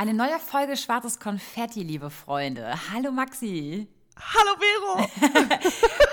[0.00, 2.72] Eine neue Folge Schwarzes Konfetti, liebe Freunde.
[2.90, 3.86] Hallo Maxi.
[4.16, 5.06] Hallo Vero!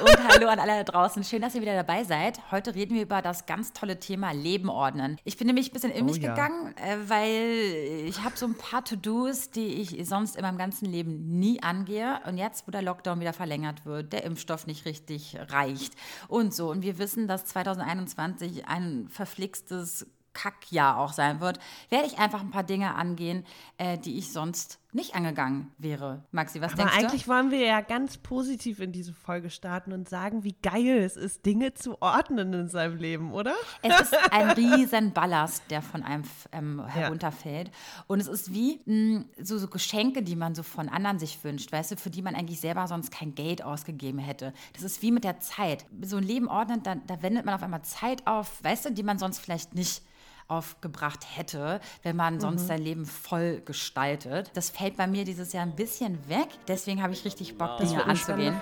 [0.04, 1.24] und hallo an alle da draußen.
[1.24, 2.42] Schön, dass ihr wieder dabei seid.
[2.52, 5.16] Heute reden wir über das ganz tolle Thema Leben ordnen.
[5.24, 6.34] Ich bin nämlich ein bisschen in oh mich oh, ja.
[6.34, 10.92] gegangen, äh, weil ich habe so ein paar To-Dos, die ich sonst in meinem ganzen
[10.92, 12.20] Leben nie angehe.
[12.28, 15.94] Und jetzt, wo der Lockdown wieder verlängert wird, der Impfstoff nicht richtig reicht
[16.28, 16.72] und so.
[16.72, 20.08] Und wir wissen, dass 2021 ein verflixtes
[20.38, 21.60] Kackjahr auch sein wird,
[21.90, 23.44] werde ich einfach ein paar Dinge angehen,
[23.78, 26.24] äh, die ich sonst nicht angegangen wäre.
[26.32, 27.06] Maxi, was Aber denkst du?
[27.06, 31.18] eigentlich wollen wir ja ganz positiv in diese Folge starten und sagen, wie geil es
[31.18, 33.54] ist, Dinge zu ordnen in seinem Leben, oder?
[33.82, 37.68] Es ist ein riesen Ballast, der von einem ähm, herunterfällt.
[37.68, 37.74] Ja.
[38.08, 41.44] Und es ist wie mh, hm, so, so Geschenke, die man so von anderen sich
[41.44, 44.54] wünscht, weißt du, für die man eigentlich selber sonst kein Geld ausgegeben hätte.
[44.74, 45.86] Das ist wie mit der Zeit.
[46.02, 49.04] So ein Leben ordnen, da, da wendet man auf einmal Zeit auf, weißt du, die
[49.04, 50.02] man sonst vielleicht nicht
[50.48, 52.68] aufgebracht hätte, wenn man sonst mhm.
[52.68, 54.52] sein Leben voll gestaltet.
[54.54, 56.48] Das fällt bei mir dieses Jahr ein bisschen weg.
[56.68, 58.56] Deswegen habe ich richtig Bock, das Dinge anzugehen.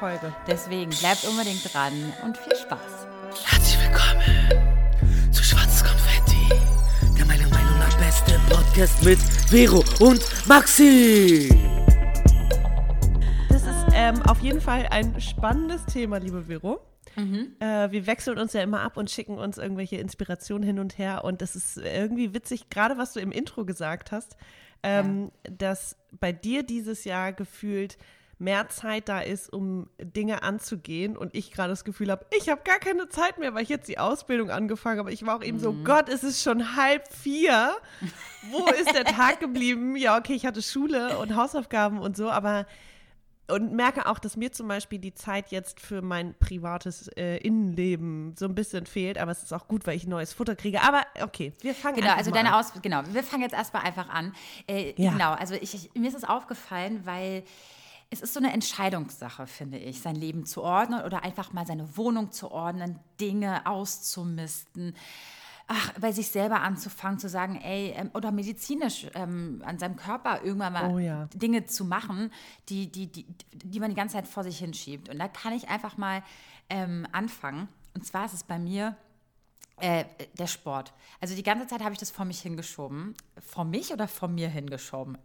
[0.47, 3.07] Deswegen bleibt unbedingt dran und viel Spaß.
[3.45, 6.49] Herzlich willkommen zu Schwarzes Konfetti,
[7.17, 11.49] der meiner Meinung nach beste Podcast mit Vero und Maxi.
[13.49, 16.79] Das ist ähm, auf jeden Fall ein spannendes Thema, liebe Vero.
[17.15, 17.55] Mhm.
[17.59, 21.23] Äh, wir wechseln uns ja immer ab und schicken uns irgendwelche Inspirationen hin und her.
[21.23, 24.37] Und das ist irgendwie witzig, gerade was du im Intro gesagt hast,
[24.83, 25.53] ähm, ja.
[25.57, 27.97] dass bei dir dieses Jahr gefühlt
[28.37, 32.61] mehr Zeit da ist, um Dinge anzugehen und ich gerade das Gefühl habe, ich habe
[32.65, 35.13] gar keine Zeit mehr, weil ich jetzt die Ausbildung angefangen habe.
[35.13, 35.61] Ich war auch eben mhm.
[35.61, 37.75] so, Gott, es ist schon halb vier.
[38.51, 39.95] Wo ist der Tag geblieben?
[39.95, 42.65] Ja, okay, ich hatte Schule und Hausaufgaben und so, aber
[43.47, 48.35] und merke auch, dass mir zum Beispiel die Zeit jetzt für mein privates äh, Innenleben
[48.37, 49.17] so ein bisschen fehlt.
[49.17, 50.81] Aber es ist auch gut, weil ich neues Futter kriege.
[50.81, 52.59] Aber okay, wir fangen genau, also deine an.
[52.59, 54.33] Aus genau, wir fangen jetzt erstmal einfach an.
[54.67, 55.11] Äh, ja.
[55.11, 57.43] Genau, also ich, ich, mir ist es aufgefallen, weil
[58.09, 61.97] es ist so eine Entscheidungssache, finde ich, sein Leben zu ordnen oder einfach mal seine
[61.97, 64.95] Wohnung zu ordnen, Dinge auszumisten
[65.67, 70.41] ach, bei sich selber anzufangen, zu sagen, ey, ähm, oder medizinisch ähm, an seinem Körper
[70.43, 71.27] irgendwann mal oh, ja.
[71.33, 72.31] Dinge zu machen,
[72.69, 75.09] die, die, die, die man die ganze Zeit vor sich hinschiebt.
[75.09, 76.23] Und da kann ich einfach mal
[76.69, 77.67] ähm, anfangen.
[77.93, 78.95] Und zwar ist es bei mir
[79.77, 80.05] äh,
[80.37, 80.93] der Sport.
[81.19, 83.15] Also die ganze Zeit habe ich das vor mich hingeschoben.
[83.39, 85.17] Vor mich oder vor mir hingeschoben?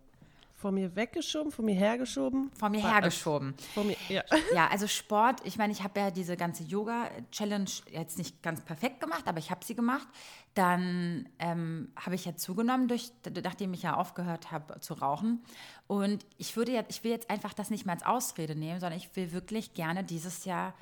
[0.60, 2.50] Vor mir weggeschoben, vor mir hergeschoben?
[2.52, 3.54] Vor mir hergeschoben.
[3.72, 4.22] Vor mir, ja.
[4.54, 9.00] ja, also Sport, ich meine, ich habe ja diese ganze Yoga-Challenge jetzt nicht ganz perfekt
[9.00, 10.06] gemacht, aber ich habe sie gemacht.
[10.52, 13.10] Dann ähm, habe ich ja zugenommen, durch,
[13.42, 15.42] nachdem ich ja aufgehört habe zu rauchen.
[15.86, 18.98] Und ich würde jetzt, ich will jetzt einfach das nicht mehr als Ausrede nehmen, sondern
[18.98, 20.74] ich will wirklich gerne dieses Jahr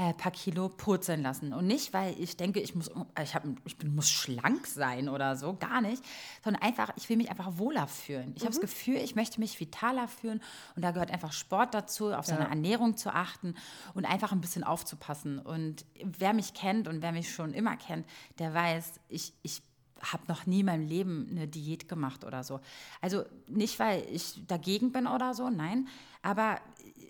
[0.00, 1.52] äh, paar Kilo purzeln lassen.
[1.52, 2.90] Und nicht, weil ich denke, ich muss,
[3.22, 6.02] ich, hab, ich bin, muss schlank sein oder so, gar nicht,
[6.42, 8.32] sondern einfach, ich will mich einfach wohler fühlen.
[8.34, 8.46] Ich mhm.
[8.46, 10.40] habe das Gefühl, ich möchte mich vitaler fühlen
[10.74, 12.48] und da gehört einfach Sport dazu, auf seine ja.
[12.48, 13.54] Ernährung zu achten
[13.92, 15.38] und einfach ein bisschen aufzupassen.
[15.38, 18.06] Und wer mich kennt und wer mich schon immer kennt,
[18.38, 19.60] der weiß, ich, ich
[20.00, 22.60] habe noch nie in meinem Leben eine Diät gemacht oder so.
[23.02, 25.88] Also nicht, weil ich dagegen bin oder so, nein,
[26.22, 26.58] aber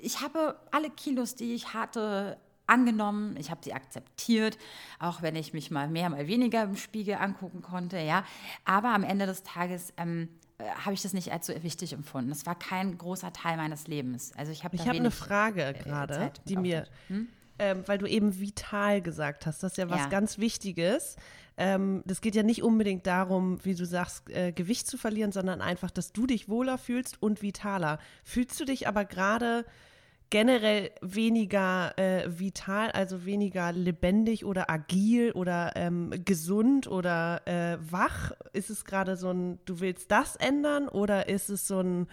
[0.02, 2.36] ich habe alle Kilos, die ich hatte,
[2.70, 4.56] angenommen, ich habe sie akzeptiert,
[4.98, 8.24] auch wenn ich mich mal mehr, mal weniger im Spiegel angucken konnte, ja.
[8.64, 12.30] Aber am Ende des Tages ähm, äh, habe ich das nicht als so wichtig empfunden.
[12.30, 14.32] Das war kein großer Teil meines Lebens.
[14.36, 17.28] Also ich habe Ich habe eine Frage äh, gerade, die mir, hm?
[17.58, 20.08] ähm, weil du eben vital gesagt hast, das ist ja was ja.
[20.08, 21.16] ganz Wichtiges.
[21.56, 25.60] Ähm, das geht ja nicht unbedingt darum, wie du sagst, äh, Gewicht zu verlieren, sondern
[25.60, 27.98] einfach, dass du dich wohler fühlst und vitaler.
[28.24, 29.66] Fühlst du dich aber gerade
[30.30, 38.32] generell weniger äh, vital, also weniger lebendig oder agil oder ähm, gesund oder äh, wach?
[38.52, 42.06] Ist es gerade so ein, du willst das ändern oder ist es so ein,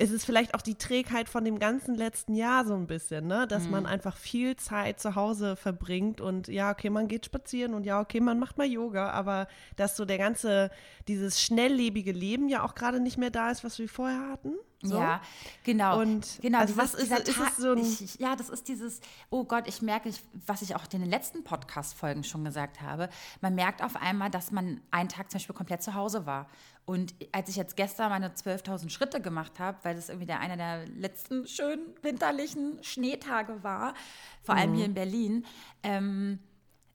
[0.00, 3.48] ist es vielleicht auch die Trägheit von dem ganzen letzten Jahr so ein bisschen, ne?
[3.48, 3.72] Dass mhm.
[3.72, 8.00] man einfach viel Zeit zu Hause verbringt und ja, okay, man geht spazieren und ja,
[8.00, 10.70] okay, man macht mal Yoga, aber dass so der ganze,
[11.08, 14.54] dieses schnelllebige Leben ja auch gerade nicht mehr da ist, was wir vorher hatten.
[14.80, 15.00] So?
[15.00, 15.20] Ja,
[15.64, 16.00] genau.
[16.00, 19.42] Und genau, also was ist, ist es so ein ich, Ja, das ist dieses, oh
[19.42, 20.12] Gott, ich merke,
[20.46, 23.08] was ich auch in den letzten Podcast-Folgen schon gesagt habe,
[23.40, 26.46] man merkt auf einmal, dass man einen Tag zum Beispiel komplett zu Hause war.
[26.88, 30.56] Und als ich jetzt gestern meine 12.000 Schritte gemacht habe, weil das irgendwie der einer
[30.56, 33.92] der letzten schönen winterlichen Schneetage war,
[34.42, 34.74] vor allem mhm.
[34.76, 35.44] hier in Berlin,
[35.82, 36.38] ähm,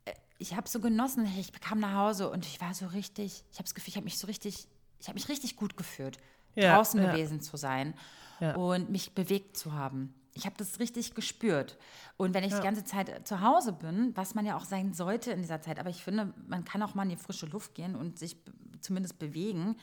[0.06, 3.60] äh, ich habe so genossen, ich kam nach Hause und ich war so richtig, ich
[3.60, 4.68] habe das Gefühl, ich habe mich so richtig,
[5.00, 6.18] ich habe mich richtig gut gefühlt
[6.56, 7.12] ja, draußen ja.
[7.12, 7.94] gewesen zu sein
[8.40, 8.56] ja.
[8.56, 10.16] und mich bewegt zu haben.
[10.34, 11.78] Ich habe das richtig gespürt.
[12.18, 15.30] Und wenn ich die ganze Zeit zu Hause bin, was man ja auch sein sollte
[15.30, 17.96] in dieser Zeit, aber ich finde, man kann auch mal in die frische Luft gehen
[17.96, 18.38] und sich
[18.84, 19.76] zumindest bewegen.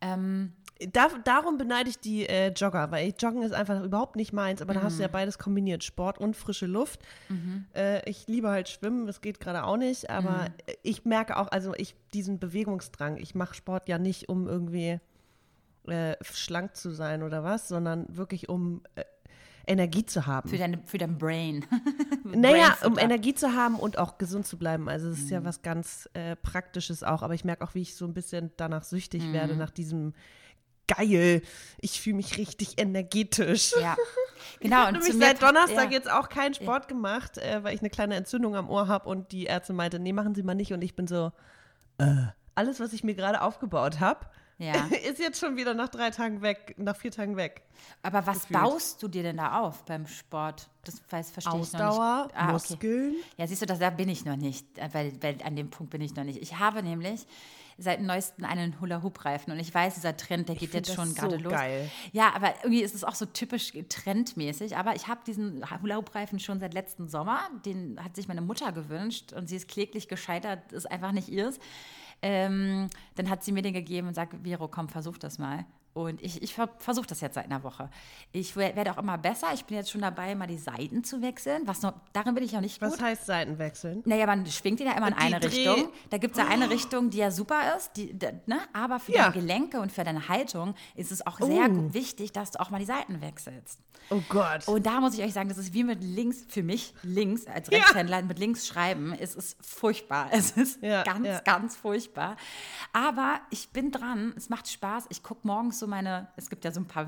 [0.00, 0.52] Ähm,
[0.92, 4.74] Da, darum beneide ich die äh, Jogger, weil Joggen ist einfach überhaupt nicht meins, aber
[4.74, 4.78] mhm.
[4.78, 5.12] da hast du ja mhm.
[5.12, 7.00] beides kombiniert, Sport und frische Luft.
[7.28, 7.66] Mhm.
[7.74, 10.74] Äh, ich liebe halt Schwimmen, das geht gerade auch nicht, aber mhm.
[10.84, 15.00] ich merke auch, also ich diesen Bewegungsdrang, ich mache Sport ja nicht, um irgendwie
[15.88, 19.02] äh, schlank zu sein oder was, sondern wirklich um äh,
[19.68, 20.48] Energie zu haben.
[20.48, 21.64] Für, deine, für dein Brain.
[22.24, 24.88] naja, um Energie zu haben und auch gesund zu bleiben.
[24.88, 25.32] Also es ist mhm.
[25.32, 28.50] ja was ganz äh, Praktisches auch, aber ich merke auch, wie ich so ein bisschen
[28.56, 29.32] danach süchtig mhm.
[29.32, 30.14] werde, nach diesem
[30.88, 31.42] geil,
[31.80, 33.74] ich fühle mich richtig energetisch.
[33.80, 33.96] Ja,
[34.60, 34.88] genau.
[34.88, 35.90] Und ich habe seit Donnerstag ja.
[35.90, 36.88] jetzt auch keinen Sport ja.
[36.88, 40.12] gemacht, äh, weil ich eine kleine Entzündung am Ohr habe und die Ärztin meinte, nee,
[40.12, 40.72] machen Sie mal nicht.
[40.72, 41.30] Und ich bin so,
[41.98, 44.26] äh, alles, was ich mir gerade aufgebaut habe,
[44.58, 44.86] ja.
[45.08, 47.62] ist jetzt schon wieder nach drei Tagen weg, nach vier Tagen weg.
[48.02, 48.60] Aber was gefühlt.
[48.60, 50.68] baust du dir denn da auf beim Sport?
[50.84, 52.36] Das weiß, verstehe Ausdauer, ich noch nicht.
[52.36, 53.10] Ah, Muskeln.
[53.10, 53.24] Okay.
[53.36, 55.90] Ja, siehst du, das, da bin ich noch nicht, äh, weil, weil an dem Punkt
[55.90, 56.42] bin ich noch nicht.
[56.42, 57.26] Ich habe nämlich
[57.78, 61.44] seit neuestem einen Hula-Hoop-Reifen und ich weiß, dieser Trend, der geht jetzt schon gerade so
[61.44, 61.52] los.
[61.52, 61.88] Geil.
[62.12, 64.76] Ja, aber irgendwie ist es auch so typisch trendmäßig.
[64.76, 67.40] Aber ich habe diesen Hula-Hoop-Reifen schon seit letzten Sommer.
[67.64, 71.60] Den hat sich meine Mutter gewünscht und sie ist kläglich gescheitert, ist einfach nicht ihrs.
[72.20, 75.64] Ähm, dann hat sie mir den gegeben und sagt, Vero, komm, versuch das mal.
[75.98, 77.90] Und ich, ich versuche das jetzt seit einer Woche.
[78.30, 79.48] Ich werde auch immer besser.
[79.52, 81.62] Ich bin jetzt schon dabei, mal die Seiten zu wechseln.
[81.64, 82.92] Was noch, darin bin ich auch nicht gut.
[82.92, 84.02] Was heißt Seiten wechseln?
[84.04, 85.88] Naja, man schwingt ihn ja immer in eine Dreh Richtung.
[86.10, 86.68] Da gibt es ja eine oh.
[86.68, 87.96] Richtung, die ja super ist.
[87.96, 88.16] Die,
[88.46, 88.60] ne?
[88.72, 89.24] Aber für ja.
[89.24, 91.92] deine Gelenke und für deine Haltung ist es auch sehr uh.
[91.92, 93.80] wichtig, dass du auch mal die Seiten wechselst.
[94.10, 94.68] Oh Gott.
[94.68, 97.72] Und da muss ich euch sagen, das ist wie mit links, für mich links als
[97.72, 98.24] Rechtshändler, ja.
[98.24, 99.14] mit links schreiben.
[99.18, 100.30] Es ist furchtbar.
[100.38, 102.36] Es ist ja, ganz, ganz furchtbar.
[102.92, 104.32] Aber ich bin dran.
[104.36, 105.06] Es macht Spaß.
[105.08, 107.06] Ich gucke morgens so meine, es gibt ja so ein paar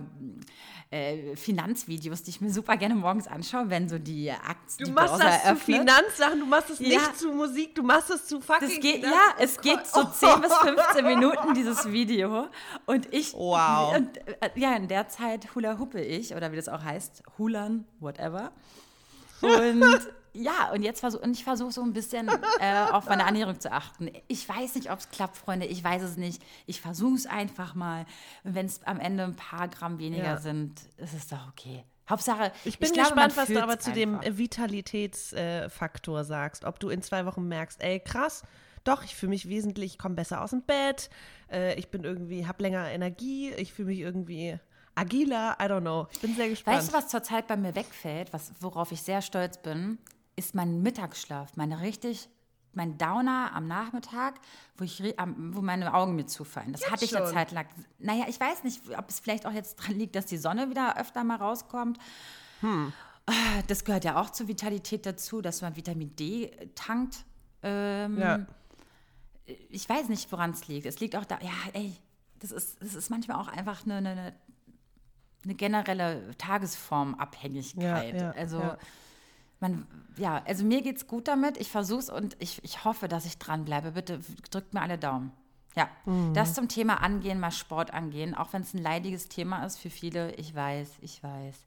[0.91, 4.89] äh, Finanzvideos, die ich mir super gerne morgens anschaue, wenn so die Aktien.
[4.89, 5.59] Du machst Börse das eröffnet.
[5.59, 8.69] zu Finanzsachen, du machst es nicht zu Musik, du machst es zu fucking.
[8.69, 10.41] Das geht, ja, es geht so 10 oh.
[10.41, 12.49] bis 15 Minuten, dieses Video.
[12.87, 13.33] Und ich.
[13.35, 13.97] Wow.
[13.97, 17.23] Und, äh, ja, in der Zeit hula huppe ich, oder wie das auch heißt heißt
[17.39, 18.53] Hulan, whatever.
[19.41, 20.01] Und
[20.33, 22.29] ja, und jetzt versuche ich versuche so ein bisschen
[22.61, 24.11] äh, auf meine Ernährung zu achten.
[24.29, 25.67] Ich weiß nicht, ob es klappt, Freunde.
[25.67, 26.43] Ich weiß es nicht.
[26.67, 28.07] Ich versuche es einfach mal.
[28.45, 30.39] Wenn es am Ende ein paar Gramm weniger ja.
[30.39, 31.85] sind, ist es doch okay.
[32.09, 36.65] Hauptsache, ich bin ich gespannt, was du aber zu dem Vitalitätsfaktor äh, sagst.
[36.65, 38.43] Ob du in zwei Wochen merkst, ey, krass,
[38.83, 41.09] doch, ich fühle mich wesentlich, ich komme besser aus dem Bett,
[41.53, 44.59] äh, ich bin irgendwie, habe länger Energie, ich fühle mich irgendwie
[44.97, 46.09] agiler, I don't know.
[46.13, 46.79] Ich bin sehr gespannt.
[46.79, 49.99] Weißt du, was zurzeit bei mir wegfällt, was, worauf ich sehr stolz bin,
[50.41, 52.29] ist mein Mittagsschlaf, meine richtig
[52.73, 54.41] mein Downer am Nachmittag,
[54.77, 56.71] wo, ich, wo meine Augen mir zufallen.
[56.73, 57.67] Das jetzt hatte ich eine Zeit lang.
[57.99, 60.97] Naja, ich weiß nicht, ob es vielleicht auch jetzt dran liegt, dass die Sonne wieder
[60.97, 61.99] öfter mal rauskommt.
[62.61, 62.93] Hm.
[63.27, 63.33] Ah,
[63.67, 67.25] das gehört ja auch zur Vitalität dazu, dass man Vitamin D tankt.
[67.65, 68.47] Ähm, ja.
[69.69, 70.87] Ich weiß nicht, woran es liegt.
[70.87, 71.97] Es liegt auch da, ja, ey,
[72.39, 74.33] das ist, das ist manchmal auch einfach eine, eine
[75.43, 78.15] eine generelle Tagesformabhängigkeit.
[78.15, 78.79] Ja, ja, also ja.
[79.61, 79.87] Man,
[80.17, 81.57] ja, also mir geht es gut damit.
[81.59, 83.93] Ich versuche es und ich, ich hoffe, dass ich dranbleibe.
[83.93, 84.21] Bitte
[84.51, 85.33] drückt mir alle Daumen.
[85.77, 86.35] Ja, mhm.
[86.35, 89.91] das zum Thema Angehen, mal Sport angehen, auch wenn es ein leidiges Thema ist für
[89.91, 90.35] viele.
[90.35, 91.67] Ich weiß, ich weiß.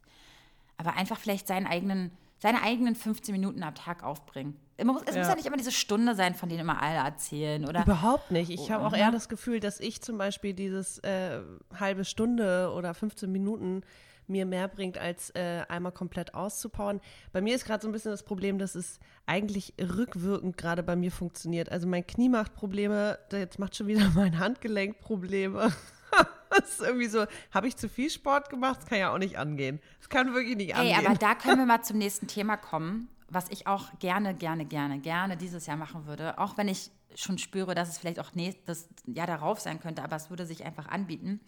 [0.76, 2.10] Aber einfach vielleicht seinen eigenen
[2.44, 4.54] seine eigenen 15 Minuten am Tag aufbringen.
[4.82, 5.20] Muss, es ja.
[5.20, 7.84] muss ja nicht immer diese Stunde sein, von denen immer alle erzählen, oder?
[7.84, 8.50] Überhaupt nicht.
[8.50, 11.40] Ich habe auch eher das Gefühl, dass ich zum Beispiel dieses äh,
[11.78, 13.82] halbe Stunde oder 15 Minuten
[14.26, 17.00] mir mehr bringt, als äh, einmal komplett auszupowern.
[17.32, 20.96] Bei mir ist gerade so ein bisschen das Problem, dass es eigentlich rückwirkend gerade bei
[20.96, 21.70] mir funktioniert.
[21.70, 25.72] Also mein Knie macht Probleme, jetzt macht schon wieder mein Handgelenk Probleme.
[26.50, 28.80] das ist irgendwie so, habe ich zu viel Sport gemacht?
[28.80, 29.80] Das kann ja auch nicht angehen.
[29.98, 30.98] Das kann wirklich nicht angehen.
[30.98, 34.64] Ey, aber da können wir mal zum nächsten Thema kommen, was ich auch gerne, gerne,
[34.64, 36.38] gerne, gerne dieses Jahr machen würde.
[36.38, 40.16] Auch wenn ich schon spüre, dass es vielleicht auch nächstes Jahr darauf sein könnte, aber
[40.16, 41.40] es würde sich einfach anbieten.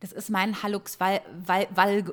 [0.00, 2.04] Das ist mein Hallux Val, Val, Val,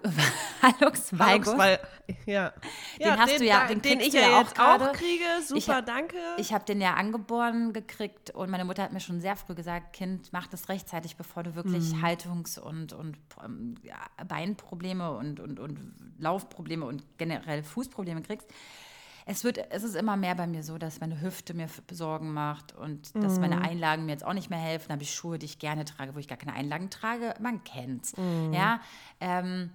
[0.61, 1.57] Hallux Valgus.
[1.57, 1.79] Val,
[2.25, 2.53] ja.
[2.97, 5.25] Den ja, hast den, du ja, den, den ich ja jetzt auch, auch kriege.
[5.45, 6.15] Super, ich danke.
[6.37, 9.93] Ich habe den ja angeboren gekriegt und meine Mutter hat mir schon sehr früh gesagt,
[9.93, 12.01] Kind, mach das rechtzeitig, bevor du wirklich mhm.
[12.01, 13.97] Haltungs- und, und ähm, ja,
[14.27, 18.47] Beinprobleme und, und, und Laufprobleme und generell Fußprobleme kriegst
[19.25, 22.75] es wird, es ist immer mehr bei mir so, dass meine Hüfte mir Sorgen macht
[22.75, 23.63] und dass meine mhm.
[23.63, 24.87] Einlagen mir jetzt auch nicht mehr helfen.
[24.89, 27.33] Da habe ich Schuhe, die ich gerne trage, wo ich gar keine Einlagen trage.
[27.39, 28.15] Man kennt's.
[28.17, 28.53] Mm.
[28.53, 28.81] Ja.
[29.19, 29.71] Ähm,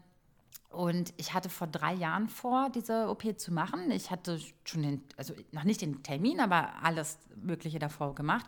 [0.71, 3.91] und ich hatte vor drei Jahren vor, diese OP zu machen.
[3.91, 8.47] Ich hatte schon den, also noch nicht den Termin, aber alles Mögliche davor gemacht.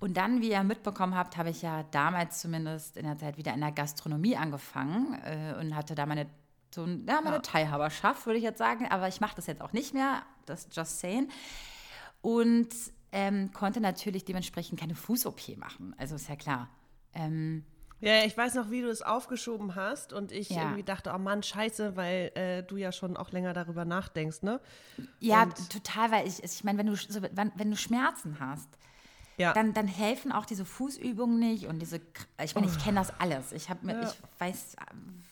[0.00, 3.54] Und dann, wie ihr mitbekommen habt, habe ich ja damals zumindest in der Zeit wieder
[3.54, 6.26] in der Gastronomie angefangen äh, und hatte da meine
[6.74, 7.38] so ja, meine ja.
[7.40, 8.86] Teilhaberschaft, würde ich jetzt sagen.
[8.90, 11.28] Aber ich mache das jetzt auch nicht mehr, das just saying.
[12.20, 12.68] Und
[13.12, 15.94] ähm, konnte natürlich dementsprechend keine Fuß-OP machen.
[15.98, 16.68] Also ist ja klar.
[17.14, 17.64] Ähm,
[18.00, 20.62] Ja, ich weiß noch, wie du es aufgeschoben hast und ich ja.
[20.62, 24.60] irgendwie dachte, oh Mann, scheiße, weil äh, du ja schon auch länger darüber nachdenkst, ne?
[25.20, 28.68] Ja, und total, weil ich, ich meine, wenn du, so, wenn, wenn du Schmerzen hast,
[29.38, 29.52] ja.
[29.52, 32.00] dann, dann helfen auch diese Fußübungen nicht und diese,
[32.42, 32.82] ich meine, ich oh.
[32.82, 33.52] kenne das alles.
[33.52, 34.02] Ich, hab, ja.
[34.02, 34.76] ich weiß,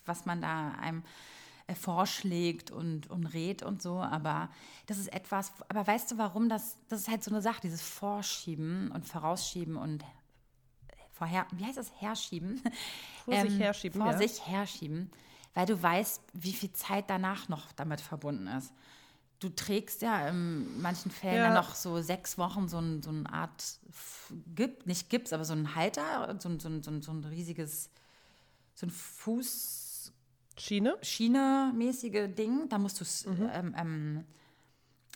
[0.07, 1.03] was man da einem
[1.67, 4.49] äh, vorschlägt und, und rät und so, aber
[4.87, 7.83] das ist etwas, aber weißt du, warum das, das ist halt so eine Sache, dieses
[7.83, 10.05] Vorschieben und Vorausschieben und
[11.13, 12.63] vorher, wie heißt das, herschieben?
[13.25, 14.01] Vor ähm, sich herschieben.
[14.01, 14.19] Vor ja.
[14.19, 15.11] sich herschieben,
[15.55, 18.73] weil du weißt, wie viel Zeit danach noch damit verbunden ist.
[19.39, 21.55] Du trägst ja in manchen Fällen ja.
[21.55, 23.79] noch so sechs Wochen so, ein, so eine Art,
[24.55, 27.91] Gips, nicht Gips, aber so ein Halter, so, so, so, so ein riesiges,
[28.75, 30.13] so ein Fuß.
[30.59, 30.97] Schiene?
[31.03, 32.69] Schiene-mäßige Ding.
[32.71, 33.51] Da musst du mhm.
[33.53, 34.25] ähm, ähm,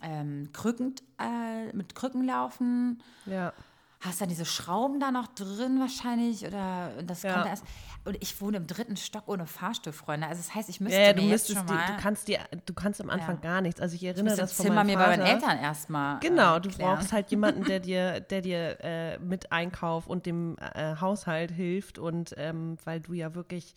[0.02, 3.02] ähm, krückend, äh, mit Krücken laufen.
[3.24, 3.54] Ja
[4.00, 7.34] hast dann diese Schrauben da noch drin wahrscheinlich oder das ja.
[7.34, 7.64] kommt erst.
[8.06, 10.26] Und ich wohne im dritten Stock ohne Fahrstuhl, Freunde.
[10.26, 12.38] Also das heißt, ich müsste ja, du mir jetzt schon mal, die, du kannst dir,
[12.64, 13.50] du kannst am Anfang ja.
[13.50, 13.78] gar nichts.
[13.78, 16.18] Also ich erinnere ich das von Zimmer mir bei meinen Eltern erstmal.
[16.20, 20.56] Genau, äh, du brauchst halt jemanden, der dir, der dir äh, mit Einkauf und dem
[20.58, 23.74] äh, Haushalt hilft und ähm, weil du ja wirklich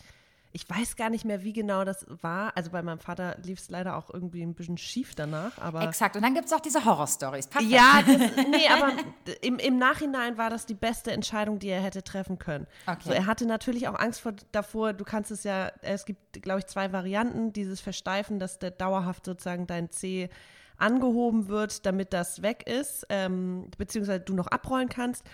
[0.55, 2.55] ich weiß gar nicht mehr, wie genau das war.
[2.55, 5.57] Also bei meinem Vater lief es leider auch irgendwie ein bisschen schief danach.
[5.57, 6.15] Aber Exakt.
[6.15, 7.49] Und dann gibt es auch diese Horror-Stories.
[7.61, 8.17] Ja, das,
[8.51, 8.93] nee, aber
[9.41, 12.67] im, im Nachhinein war das die beste Entscheidung, die er hätte treffen können.
[12.85, 13.01] Okay.
[13.01, 16.59] So, er hatte natürlich auch Angst vor, davor, du kannst es ja, es gibt, glaube
[16.59, 17.51] ich, zwei Varianten.
[17.51, 20.29] Dieses Versteifen, dass der dauerhaft sozusagen dein C
[20.77, 25.25] angehoben wird, damit das weg ist, ähm, beziehungsweise du noch abrollen kannst.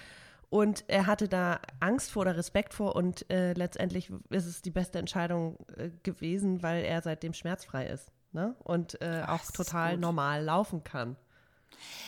[0.50, 4.72] Und er hatte da Angst vor oder Respekt vor und äh, letztendlich ist es die
[4.72, 8.56] beste Entscheidung äh, gewesen, weil er seitdem schmerzfrei ist ne?
[8.64, 11.18] und äh, Ach, auch total normal laufen kann.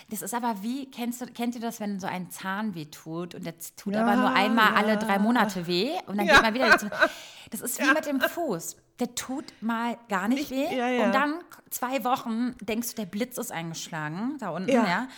[0.09, 3.35] Das ist aber wie, kennst du, kennt ihr das, wenn so ein Zahn weh tut
[3.35, 4.75] und der tut ja, aber nur einmal ja.
[4.75, 6.33] alle drei Monate weh und dann ja.
[6.33, 6.77] geht man wieder.
[7.49, 8.77] Das ist wie mit dem Fuß.
[9.01, 13.37] Der tut mal gar nicht, nicht weh und dann zwei Wochen denkst du, der Blitz
[13.37, 15.09] ist eingeschlagen da unten, ja.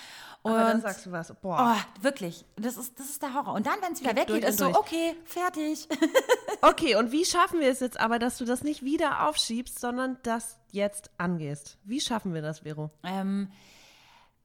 [0.44, 1.74] Und Aber dann sagst du was, boah.
[1.74, 2.46] Oh, wirklich.
[2.58, 3.54] Das ist, das ist der Horror.
[3.54, 5.88] Und dann, wenn es wieder weggeht, ist so, okay, fertig.
[6.62, 10.18] okay, und wie schaffen wir es jetzt aber, dass du das nicht wieder aufschiebst, sondern
[10.24, 11.78] das jetzt angehst?
[11.86, 12.92] Wie schaffen wir das, Vero?
[13.04, 13.48] Ähm,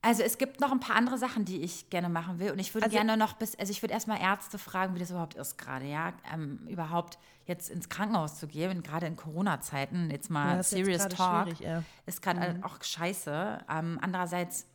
[0.01, 2.51] also es gibt noch ein paar andere Sachen, die ich gerne machen will.
[2.51, 5.09] Und ich würde also, gerne noch bis, also ich würde erstmal Ärzte fragen, wie das
[5.11, 6.13] überhaupt ist gerade, ja.
[6.33, 11.17] Ähm, überhaupt jetzt ins Krankenhaus zu gehen, gerade in Corona-Zeiten, jetzt mal ja, Serious jetzt
[11.17, 11.83] Talk, ja.
[12.05, 12.63] ist gerade mhm.
[12.63, 13.65] auch scheiße.
[13.69, 14.65] Ähm, andererseits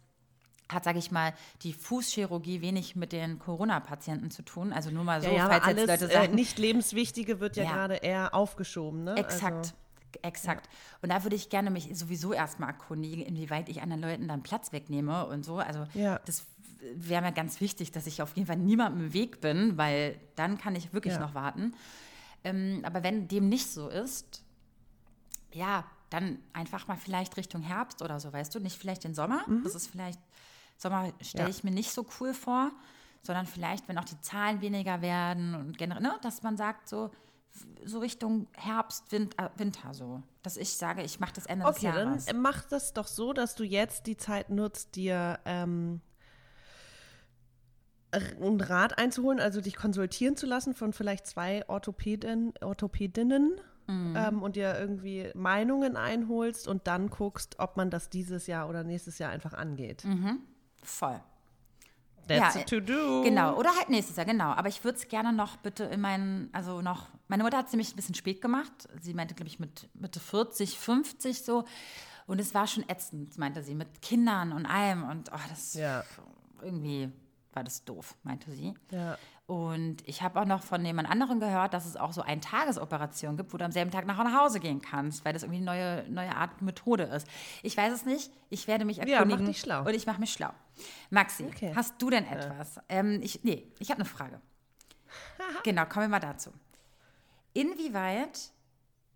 [0.70, 4.72] hat, sage ich mal, die Fußchirurgie wenig mit den Corona-Patienten zu tun.
[4.72, 6.32] Also nur mal so, ja, ja, falls alles, jetzt Leute sagen.
[6.32, 7.70] Äh, nicht lebenswichtige wird ja, ja.
[7.72, 9.04] gerade eher aufgeschoben.
[9.04, 9.16] Ne?
[9.16, 9.56] Exakt.
[9.56, 9.72] Also,
[10.22, 10.68] Exakt.
[11.02, 14.70] Und da würde ich gerne mich sowieso erstmal erkundigen, inwieweit ich anderen Leuten dann Platz
[14.70, 15.58] wegnehme und so.
[15.58, 15.86] Also
[16.24, 16.44] das
[16.94, 20.56] wäre mir ganz wichtig, dass ich auf jeden Fall niemandem im Weg bin, weil dann
[20.58, 21.74] kann ich wirklich noch warten.
[22.44, 24.44] Ähm, aber wenn dem nicht so ist,
[25.52, 29.44] ja, dann einfach mal vielleicht Richtung Herbst oder so, weißt du, nicht vielleicht den Sommer.
[29.48, 29.64] Mhm.
[29.64, 30.20] Das ist vielleicht
[30.76, 32.72] Sommer stelle ich mir nicht so cool vor,
[33.22, 37.10] sondern vielleicht, wenn auch die Zahlen weniger werden und generell, ne, dass man sagt, so,
[37.84, 40.22] so Richtung Herbst, Winter, äh, Winter so.
[40.42, 42.22] Dass ich sage, ich mache das Ende okay, des Jahres.
[42.24, 46.00] Okay, dann mach das doch so, dass du jetzt die Zeit nutzt, dir ähm,
[48.12, 54.14] einen Rat einzuholen, also dich konsultieren zu lassen von vielleicht zwei Orthopäden, Orthopädinnen mhm.
[54.16, 58.84] ähm, und dir irgendwie Meinungen einholst und dann guckst, ob man das dieses Jahr oder
[58.84, 60.04] nächstes Jahr einfach angeht.
[60.04, 60.40] Mhm.
[60.84, 61.20] Voll.
[62.26, 63.22] That's ja, to do.
[63.22, 64.52] Genau, oder halt nächstes Jahr, genau.
[64.52, 67.72] Aber ich würde es gerne noch bitte in meinen, also noch, meine Mutter hat es
[67.72, 68.72] nämlich ein bisschen spät gemacht.
[69.00, 71.64] Sie meinte, glaube ich, mit Mitte 40, 50 so.
[72.26, 75.04] Und es war schon ätzend, meinte sie, mit Kindern und allem.
[75.04, 76.02] Und oh, das ja.
[76.62, 77.12] irgendwie
[77.52, 78.74] war das doof, meinte sie.
[78.90, 79.18] Ja.
[79.46, 83.36] Und ich habe auch noch von jemand anderen gehört, dass es auch so eine Tagesoperation
[83.36, 86.10] gibt, wo du am selben Tag nach Hause gehen kannst, weil das irgendwie eine neue,
[86.10, 87.26] neue Art Methode ist.
[87.62, 88.32] Ich weiß es nicht.
[88.48, 89.30] Ich werde mich erkundigen.
[89.30, 89.80] Ja, mach dich schlau.
[89.80, 90.50] Und ich mache mich schlau.
[91.10, 91.72] Maxi, okay.
[91.76, 92.76] hast du denn etwas?
[92.76, 92.82] Ja.
[92.88, 94.40] Ähm, ich, nee, ich habe eine Frage.
[95.62, 96.50] genau, kommen wir mal dazu.
[97.52, 98.50] Inwieweit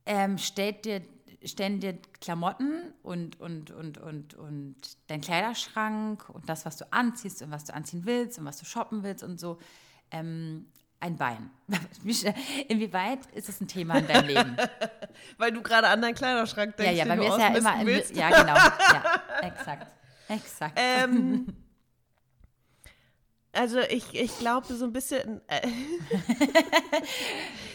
[0.04, 1.00] ähm, stellt dir,
[1.42, 7.40] stellen dir Klamotten und, und, und, und, und dein Kleiderschrank und das, was du anziehst
[7.40, 9.58] und was du anziehen willst und was du shoppen willst und so,
[10.10, 10.66] ähm,
[11.00, 11.50] ein Bein.
[12.68, 14.56] Inwieweit ist es ein Thema in deinem Leben?
[15.38, 16.96] Weil du gerade an deinen Kleiderschrank denkst.
[16.96, 17.86] Ja, ja, bei mir ist ja immer.
[17.86, 18.16] Willst.
[18.16, 18.54] Ja, genau.
[18.54, 19.86] Ja, exakt.
[20.28, 20.72] Exakt.
[20.76, 21.46] Ähm,
[23.52, 25.40] also ich, ich glaube so ein bisschen.
[25.46, 25.68] Äh,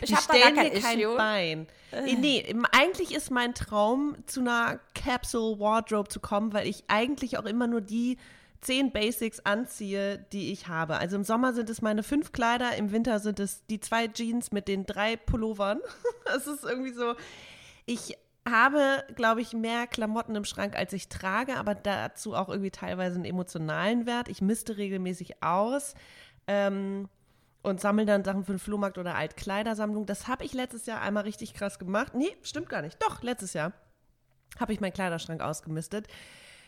[0.02, 1.18] ich stelle mir kein Issue.
[1.18, 1.68] Bein.
[1.92, 2.16] Äh.
[2.16, 7.46] Nee, eigentlich ist mein Traum, zu einer Capsule Wardrobe zu kommen, weil ich eigentlich auch
[7.46, 8.18] immer nur die
[8.63, 10.98] zehn Basics anziehe, die ich habe.
[10.98, 14.51] Also im Sommer sind es meine fünf Kleider, im Winter sind es die zwei Jeans
[14.51, 15.79] mit den drei Pullovern.
[16.36, 17.15] Es ist irgendwie so,
[17.86, 18.17] ich
[18.50, 23.15] habe, glaube ich, mehr Klamotten im Schrank, als ich trage, aber dazu auch irgendwie teilweise
[23.15, 24.29] einen emotionalen Wert.
[24.29, 25.93] Ich misste regelmäßig aus.
[26.48, 27.10] Ähm,
[27.62, 30.05] und sammle dann Sachen für den Flohmarkt oder Altkleidersammlung.
[30.05, 32.13] Das habe ich letztes Jahr einmal richtig krass gemacht.
[32.13, 33.01] Nee, stimmt gar nicht.
[33.01, 33.72] Doch, letztes Jahr
[34.60, 36.08] habe ich meinen Kleiderschrank ausgemistet.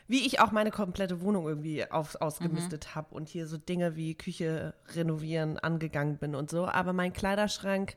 [0.08, 2.96] Wie ich auch meine komplette Wohnung irgendwie auf, ausgemistet mhm.
[2.96, 6.68] habe und hier so Dinge wie Küche renovieren angegangen bin und so.
[6.68, 7.96] Aber mein Kleiderschrank,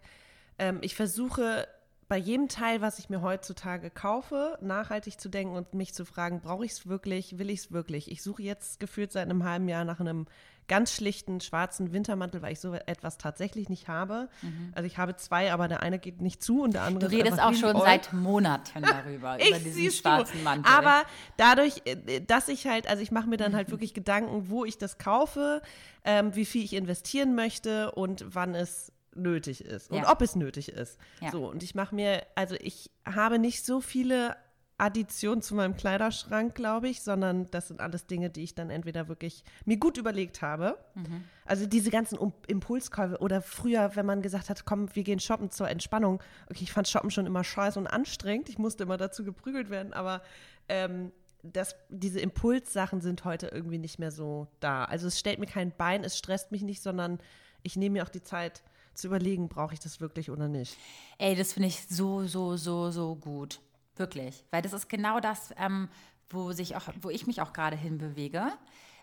[0.59, 1.69] ähm, ich versuche
[2.09, 6.41] bei jedem Teil, was ich mir heutzutage kaufe, nachhaltig zu denken und mich zu fragen,
[6.41, 8.11] brauche ich es wirklich, will ich es wirklich?
[8.11, 10.27] Ich suche jetzt gefühlt seit einem halben Jahr nach einem
[10.69, 14.29] ganz schlichten schwarzen Wintermantel, weil ich so etwas tatsächlich nicht habe.
[14.43, 14.73] Mhm.
[14.75, 17.11] Also ich habe zwei, aber der eine geht nicht zu und der andere.
[17.11, 20.71] Du redest auch schon seit Monaten darüber über diesen schwarzen Mantel.
[20.71, 21.03] Aber
[21.37, 24.79] dadurch, äh, dass ich halt, also ich mache mir dann halt wirklich Gedanken, wo ich
[24.79, 25.63] das kaufe,
[26.05, 30.11] ähm, wie viel ich investieren möchte und wann es nötig ist und ja.
[30.11, 30.99] ob es nötig ist.
[31.21, 31.31] Ja.
[31.31, 34.37] So und ich mache mir, also ich habe nicht so viele
[34.79, 39.09] Addition zu meinem Kleiderschrank, glaube ich, sondern das sind alles Dinge, die ich dann entweder
[39.09, 40.79] wirklich mir gut überlegt habe.
[40.95, 41.25] Mhm.
[41.45, 45.51] Also diese ganzen um Impulskäufe oder früher, wenn man gesagt hat, komm, wir gehen shoppen
[45.51, 46.23] zur Entspannung.
[46.49, 48.49] Okay, ich fand Shoppen schon immer scheiße und anstrengend.
[48.49, 50.23] Ich musste immer dazu geprügelt werden, aber
[50.69, 51.11] ähm,
[51.43, 54.85] das, diese Impulssachen sind heute irgendwie nicht mehr so da.
[54.85, 57.19] Also es stellt mir kein Bein, es stresst mich nicht, sondern
[57.65, 58.63] ich nehme mir auch die Zeit
[58.99, 60.77] zu überlegen, brauche ich das wirklich oder nicht.
[61.19, 63.61] Ey, das finde ich so, so, so, so gut.
[63.97, 64.45] Wirklich.
[64.51, 65.89] Weil das ist genau das, ähm,
[66.31, 68.53] wo, sich auch, wo ich mich auch gerade hinbewege.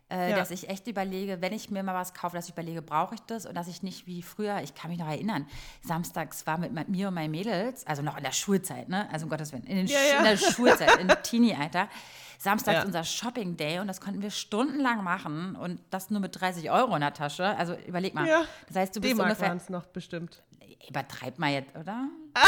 [0.08, 0.36] Äh, ja.
[0.38, 3.22] Dass ich echt überlege, wenn ich mir mal was kaufe, dass ich überlege, brauche ich
[3.22, 5.48] das und dass ich nicht wie früher, ich kann mich noch erinnern,
[5.82, 9.10] samstags war mit mir und meinen Mädels, also noch in der Schulzeit, ne?
[9.12, 10.18] Also um Gottes Willen, in, ja, ja.
[10.20, 11.90] in der Schulzeit, in Teenie-Alter,
[12.38, 16.94] samstags unser Shopping-Day und das konnten wir stundenlang machen und das nur mit 30 Euro
[16.94, 17.58] in der Tasche.
[17.58, 18.28] Also überleg mal.
[18.68, 19.58] Das heißt, du bist ungefähr.
[19.70, 20.44] noch bestimmt.
[20.88, 22.10] Übertreib mal jetzt, oder?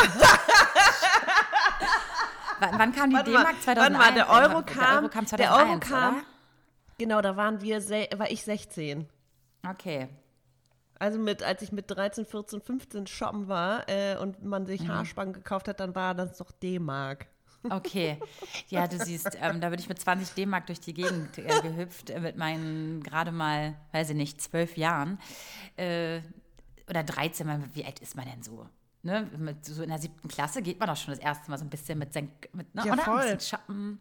[2.59, 3.59] wann, wann, kam die D-Mark?
[3.63, 3.77] 2001?
[3.77, 4.77] Wann war der Euro kam?
[4.77, 6.23] Der Euro kam 2001, der Euro kam?
[6.97, 7.79] Genau, da waren wir,
[8.17, 9.07] war ich 16.
[9.69, 10.07] Okay.
[10.99, 14.89] Also mit, als ich mit 13, 14, 15 shoppen war äh, und man sich mhm.
[14.89, 17.27] Haarspangen gekauft hat, dann war das doch D-Mark.
[17.69, 18.17] Okay.
[18.69, 22.09] Ja, du siehst, ähm, da bin ich mit 20 D-Mark durch die Gegend äh, gehüpft,
[22.09, 25.19] äh, mit meinen gerade mal, weiß ich nicht, zwölf Jahren.
[25.75, 26.21] Äh,
[26.89, 28.67] oder 13, wie alt ist man denn so?
[29.03, 31.65] Ne, mit, so in der siebten Klasse geht man doch schon das erste Mal so
[31.65, 33.03] ein bisschen mit, Senk, mit ne, ja, oder?
[33.03, 33.21] Voll.
[33.21, 33.99] Ein Schatten.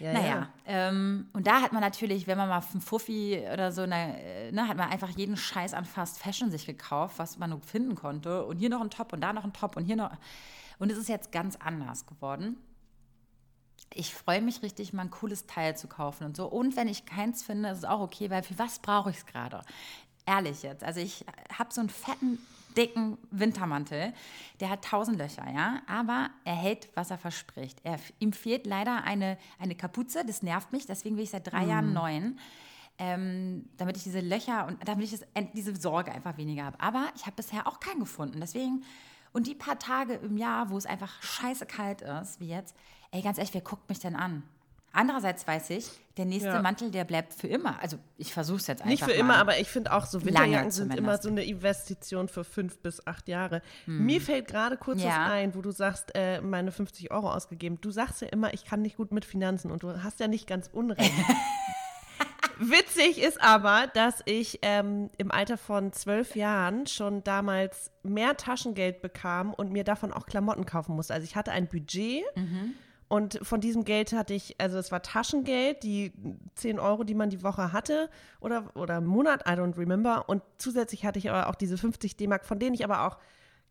[0.00, 0.48] Ja, naja, ja.
[0.66, 4.66] Ähm, und da hat man natürlich, wenn man mal einen Fuffi oder so, ne, ne,
[4.66, 8.44] hat man einfach jeden Scheiß an Fast Fashion sich gekauft, was man nur finden konnte.
[8.46, 10.10] Und hier noch ein Top und da noch ein Top und hier noch.
[10.78, 12.56] Und es ist jetzt ganz anders geworden.
[13.92, 16.46] Ich freue mich richtig, mal ein cooles Teil zu kaufen und so.
[16.46, 19.26] Und wenn ich keins finde, ist es auch okay, weil für was brauche ich es
[19.26, 19.60] gerade?
[20.26, 20.82] Ehrlich jetzt.
[20.82, 21.26] Also ich
[21.58, 22.38] habe so einen fetten
[22.76, 24.12] dicken Wintermantel.
[24.60, 27.78] Der hat tausend Löcher, ja, aber er hält, was er verspricht.
[27.84, 31.66] Er, ihm fehlt leider eine, eine Kapuze, das nervt mich, deswegen will ich seit drei
[31.66, 31.68] mm.
[31.68, 32.38] Jahren neuen.
[33.02, 36.78] Ähm, damit ich diese Löcher und damit ich das, diese Sorge einfach weniger habe.
[36.80, 38.40] Aber ich habe bisher auch keinen gefunden.
[38.40, 38.84] Deswegen,
[39.32, 42.76] und die paar Tage im Jahr, wo es einfach scheiße kalt ist, wie jetzt,
[43.10, 44.42] ey, ganz ehrlich, wer guckt mich denn an?
[44.92, 46.62] Andererseits weiß ich, der nächste ja.
[46.62, 47.80] Mantel, der bleibt für immer.
[47.80, 50.72] Also ich versuche es jetzt einfach Nicht für immer, aber ich finde auch so Winterjacken
[50.72, 53.62] sind immer so eine Investition für fünf bis acht Jahre.
[53.84, 54.04] Hm.
[54.04, 55.08] Mir fällt gerade kurz ja.
[55.10, 57.78] was ein, wo du sagst, äh, meine 50 Euro ausgegeben.
[57.80, 60.48] Du sagst ja immer, ich kann nicht gut mit Finanzen und du hast ja nicht
[60.48, 61.12] ganz unrecht.
[62.58, 69.00] Witzig ist aber, dass ich ähm, im Alter von zwölf Jahren schon damals mehr Taschengeld
[69.00, 71.14] bekam und mir davon auch Klamotten kaufen musste.
[71.14, 72.24] Also ich hatte ein Budget.
[72.34, 72.74] Mhm
[73.10, 76.12] und von diesem Geld hatte ich, also es war Taschengeld, die
[76.54, 80.28] 10 Euro, die man die Woche hatte oder, oder im Monat, I don't remember.
[80.28, 83.18] Und zusätzlich hatte ich aber auch diese 50 D-Mark, von denen ich aber auch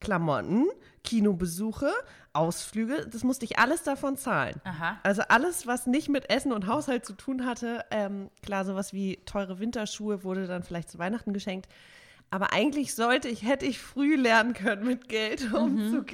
[0.01, 0.65] Klamotten,
[1.05, 1.89] Kinobesuche,
[2.33, 4.59] Ausflüge, das musste ich alles davon zahlen.
[4.65, 4.99] Aha.
[5.03, 9.21] Also alles, was nicht mit Essen und Haushalt zu tun hatte, ähm, klar, sowas wie
[9.25, 11.69] teure Winterschuhe wurde dann vielleicht zu Weihnachten geschenkt.
[12.29, 16.05] Aber eigentlich sollte ich, hätte ich früh lernen können, mit Geld mhm.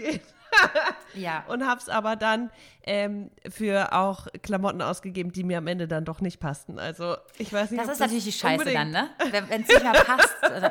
[1.16, 1.44] ja.
[1.48, 2.52] Und habe es aber dann
[2.84, 6.80] ähm, für auch Klamotten ausgegeben, die mir am Ende dann doch nicht passten.
[6.80, 7.84] Also ich weiß nicht.
[7.84, 8.78] Das ist natürlich die Scheiße unbedingt.
[8.78, 9.10] dann, ne?
[9.32, 10.30] Wenn es nicht mehr passt.
[10.56, 10.70] Also,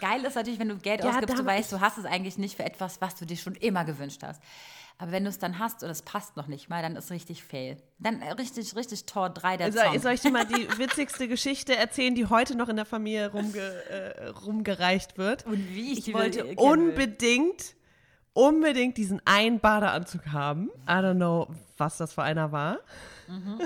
[0.00, 2.56] geil ist natürlich, wenn du Geld ja, ausgibst, du weißt, du hast es eigentlich nicht
[2.56, 4.42] für etwas, was du dir schon immer gewünscht hast.
[4.98, 7.42] Aber wenn du es dann hast und es passt noch nicht mal, dann ist richtig
[7.42, 7.76] fail.
[7.98, 9.98] Dann äh, richtig, richtig Tor 3 der Song.
[9.98, 13.58] Soll ich dir mal die witzigste Geschichte erzählen, die heute noch in der Familie rumge,
[13.58, 15.46] äh, rumgereicht wird?
[15.46, 17.74] Und wie ich, ich wollte unbedingt
[18.34, 20.68] unbedingt diesen einen Badeanzug haben.
[20.86, 22.80] I don't know, was das für einer war.
[23.26, 23.58] Mhm.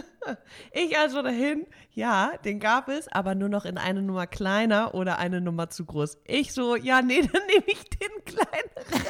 [0.73, 5.19] Ich also dahin, ja, den gab es, aber nur noch in eine Nummer kleiner oder
[5.19, 6.19] eine Nummer zu groß.
[6.25, 8.69] Ich so, ja, nee, dann nehme ich den kleineren.
[8.89, 9.03] und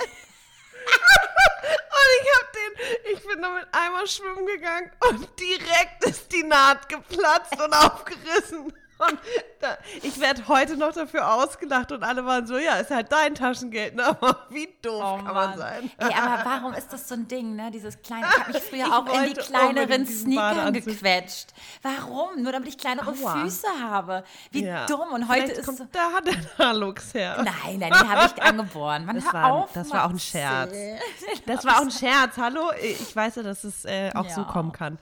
[2.22, 2.72] ich hab den,
[3.12, 8.72] ich bin damit einmal schwimmen gegangen und direkt ist die Naht geplatzt und aufgerissen.
[8.98, 9.18] Und
[9.60, 13.34] da, ich werde heute noch dafür ausgelacht und alle waren so, ja, ist halt dein
[13.34, 14.06] Taschengeld, ne?
[14.08, 15.90] Aber wie doof oh, kann man sein?
[15.98, 17.70] Ey, aber warum ist das so ein Ding, ne?
[17.70, 21.54] Dieses kleine, ich habe mich früher ich auch in die kleineren Sneaker gequetscht.
[21.82, 22.42] Warum?
[22.42, 23.42] Nur damit ich kleinere Aua.
[23.42, 24.24] Füße habe.
[24.50, 24.86] Wie ja.
[24.86, 25.12] dumm.
[25.12, 27.36] Und heute Vielleicht ist kommt so, da hat der Halux her.
[27.44, 29.06] Nein, nein, den habe ich angeboren.
[29.06, 30.72] Man, das, war, auf, das war auch ein Scherz.
[31.46, 32.36] Das war auch ein Scherz.
[32.36, 32.72] Hallo?
[32.82, 34.34] Ich weiß ja, dass es äh, auch ja.
[34.34, 34.98] so kommen kann.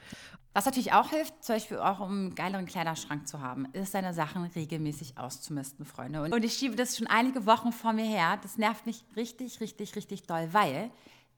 [0.56, 4.14] Was natürlich auch hilft, zum Beispiel auch um einen geileren Kleiderschrank zu haben, ist seine
[4.14, 6.22] Sachen regelmäßig auszumisten, Freunde.
[6.22, 8.38] Und, ich schiebe das schon einige Wochen vor mir her.
[8.40, 10.90] Das nervt mich richtig, richtig, richtig doll, weil,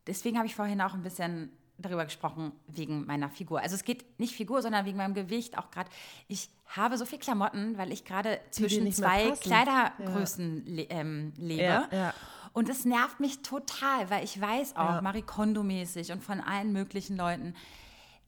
[0.07, 3.61] deswegen habe ich vorhin auch ein bisschen darüber gesprochen, wegen meiner Figur.
[3.61, 5.91] Also es geht nicht Figur, sondern wegen meinem Gewicht auch gerade.
[6.29, 10.75] Ich habe so viel Klamotten, weil ich gerade zwischen zwei Kleidergrößen ja.
[10.77, 11.63] le ähm, lebe.
[11.63, 12.15] Ja, ja.
[12.53, 15.01] Und es nervt mich total, weil ich weiß auch.
[15.01, 17.57] Marie Kondo-mäßig und von allen möglichen Leuten,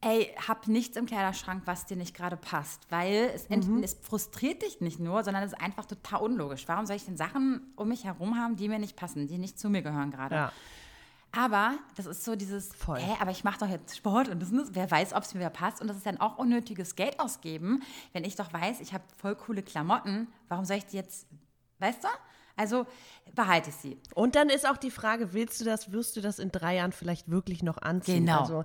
[0.02, 2.90] ey, hab nichts im Kleiderschrank, was dir nicht gerade passt.
[2.90, 3.82] Weil es, mhm.
[3.82, 6.66] es, frustriert dich nicht nur, sondern es ist einfach total unlogisch.
[6.66, 9.58] Warum soll ich denn Sachen um mich herum haben, die mir nicht passen, die nicht
[9.58, 10.34] zu mir gehören gerade?
[10.34, 10.52] Ja.
[11.32, 12.98] Aber das ist so dieses, Voll.
[12.98, 15.50] Hä, aber ich mache doch jetzt Sport und das wer weiß, ob es mir wieder
[15.50, 15.80] passt.
[15.80, 17.82] Und das ist dann auch unnötiges Geld ausgeben,
[18.12, 20.28] wenn ich doch weiß, ich habe voll coole Klamotten.
[20.48, 21.28] Warum soll ich die jetzt,
[21.78, 22.08] weißt du?
[22.56, 22.86] Also
[23.34, 23.98] behalte ich sie.
[24.14, 26.92] Und dann ist auch die Frage, willst du das, wirst du das in drei Jahren
[26.92, 28.26] vielleicht wirklich noch anziehen?
[28.26, 28.40] Genau.
[28.40, 28.64] Also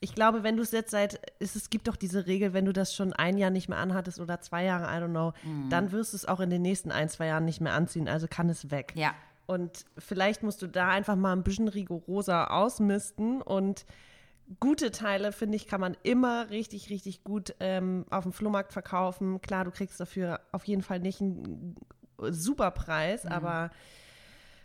[0.00, 2.72] ich glaube, wenn du es jetzt seit, es, es gibt doch diese Regel, wenn du
[2.72, 5.68] das schon ein Jahr nicht mehr anhattest oder zwei Jahre, I don't know, mhm.
[5.68, 8.08] dann wirst du es auch in den nächsten ein, zwei Jahren nicht mehr anziehen.
[8.08, 8.92] Also kann es weg.
[8.96, 9.14] Ja.
[9.46, 13.84] Und vielleicht musst du da einfach mal ein bisschen rigoroser ausmisten und
[14.58, 19.40] gute Teile, finde ich, kann man immer richtig, richtig gut ähm, auf dem Flohmarkt verkaufen.
[19.42, 21.76] Klar, du kriegst dafür auf jeden Fall nicht einen
[22.18, 23.32] super Preis, mhm.
[23.32, 23.70] aber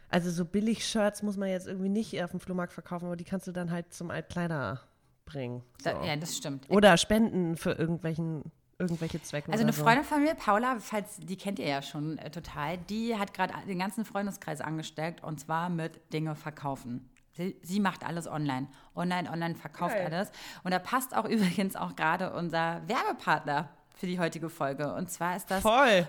[0.09, 3.25] also so billig Shirts muss man jetzt irgendwie nicht auf dem Flohmarkt verkaufen, aber die
[3.25, 4.81] kannst du dann halt zum Altkleider
[5.25, 5.63] bringen.
[5.81, 5.91] So.
[5.91, 6.69] Da, ja, das stimmt.
[6.69, 9.51] Oder spenden für irgendwelchen irgendwelche Zwecke.
[9.51, 9.83] Also eine so.
[9.83, 13.53] Freundin von mir, Paula, falls die kennt ihr ja schon äh, total, die hat gerade
[13.67, 17.09] den ganzen Freundeskreis angesteckt und zwar mit Dinge verkaufen.
[17.31, 18.67] Sie, sie macht alles online.
[18.95, 20.05] Online, online verkauft okay.
[20.05, 20.31] alles.
[20.63, 24.93] Und da passt auch übrigens auch gerade unser Werbepartner für die heutige Folge.
[24.93, 25.63] Und zwar ist das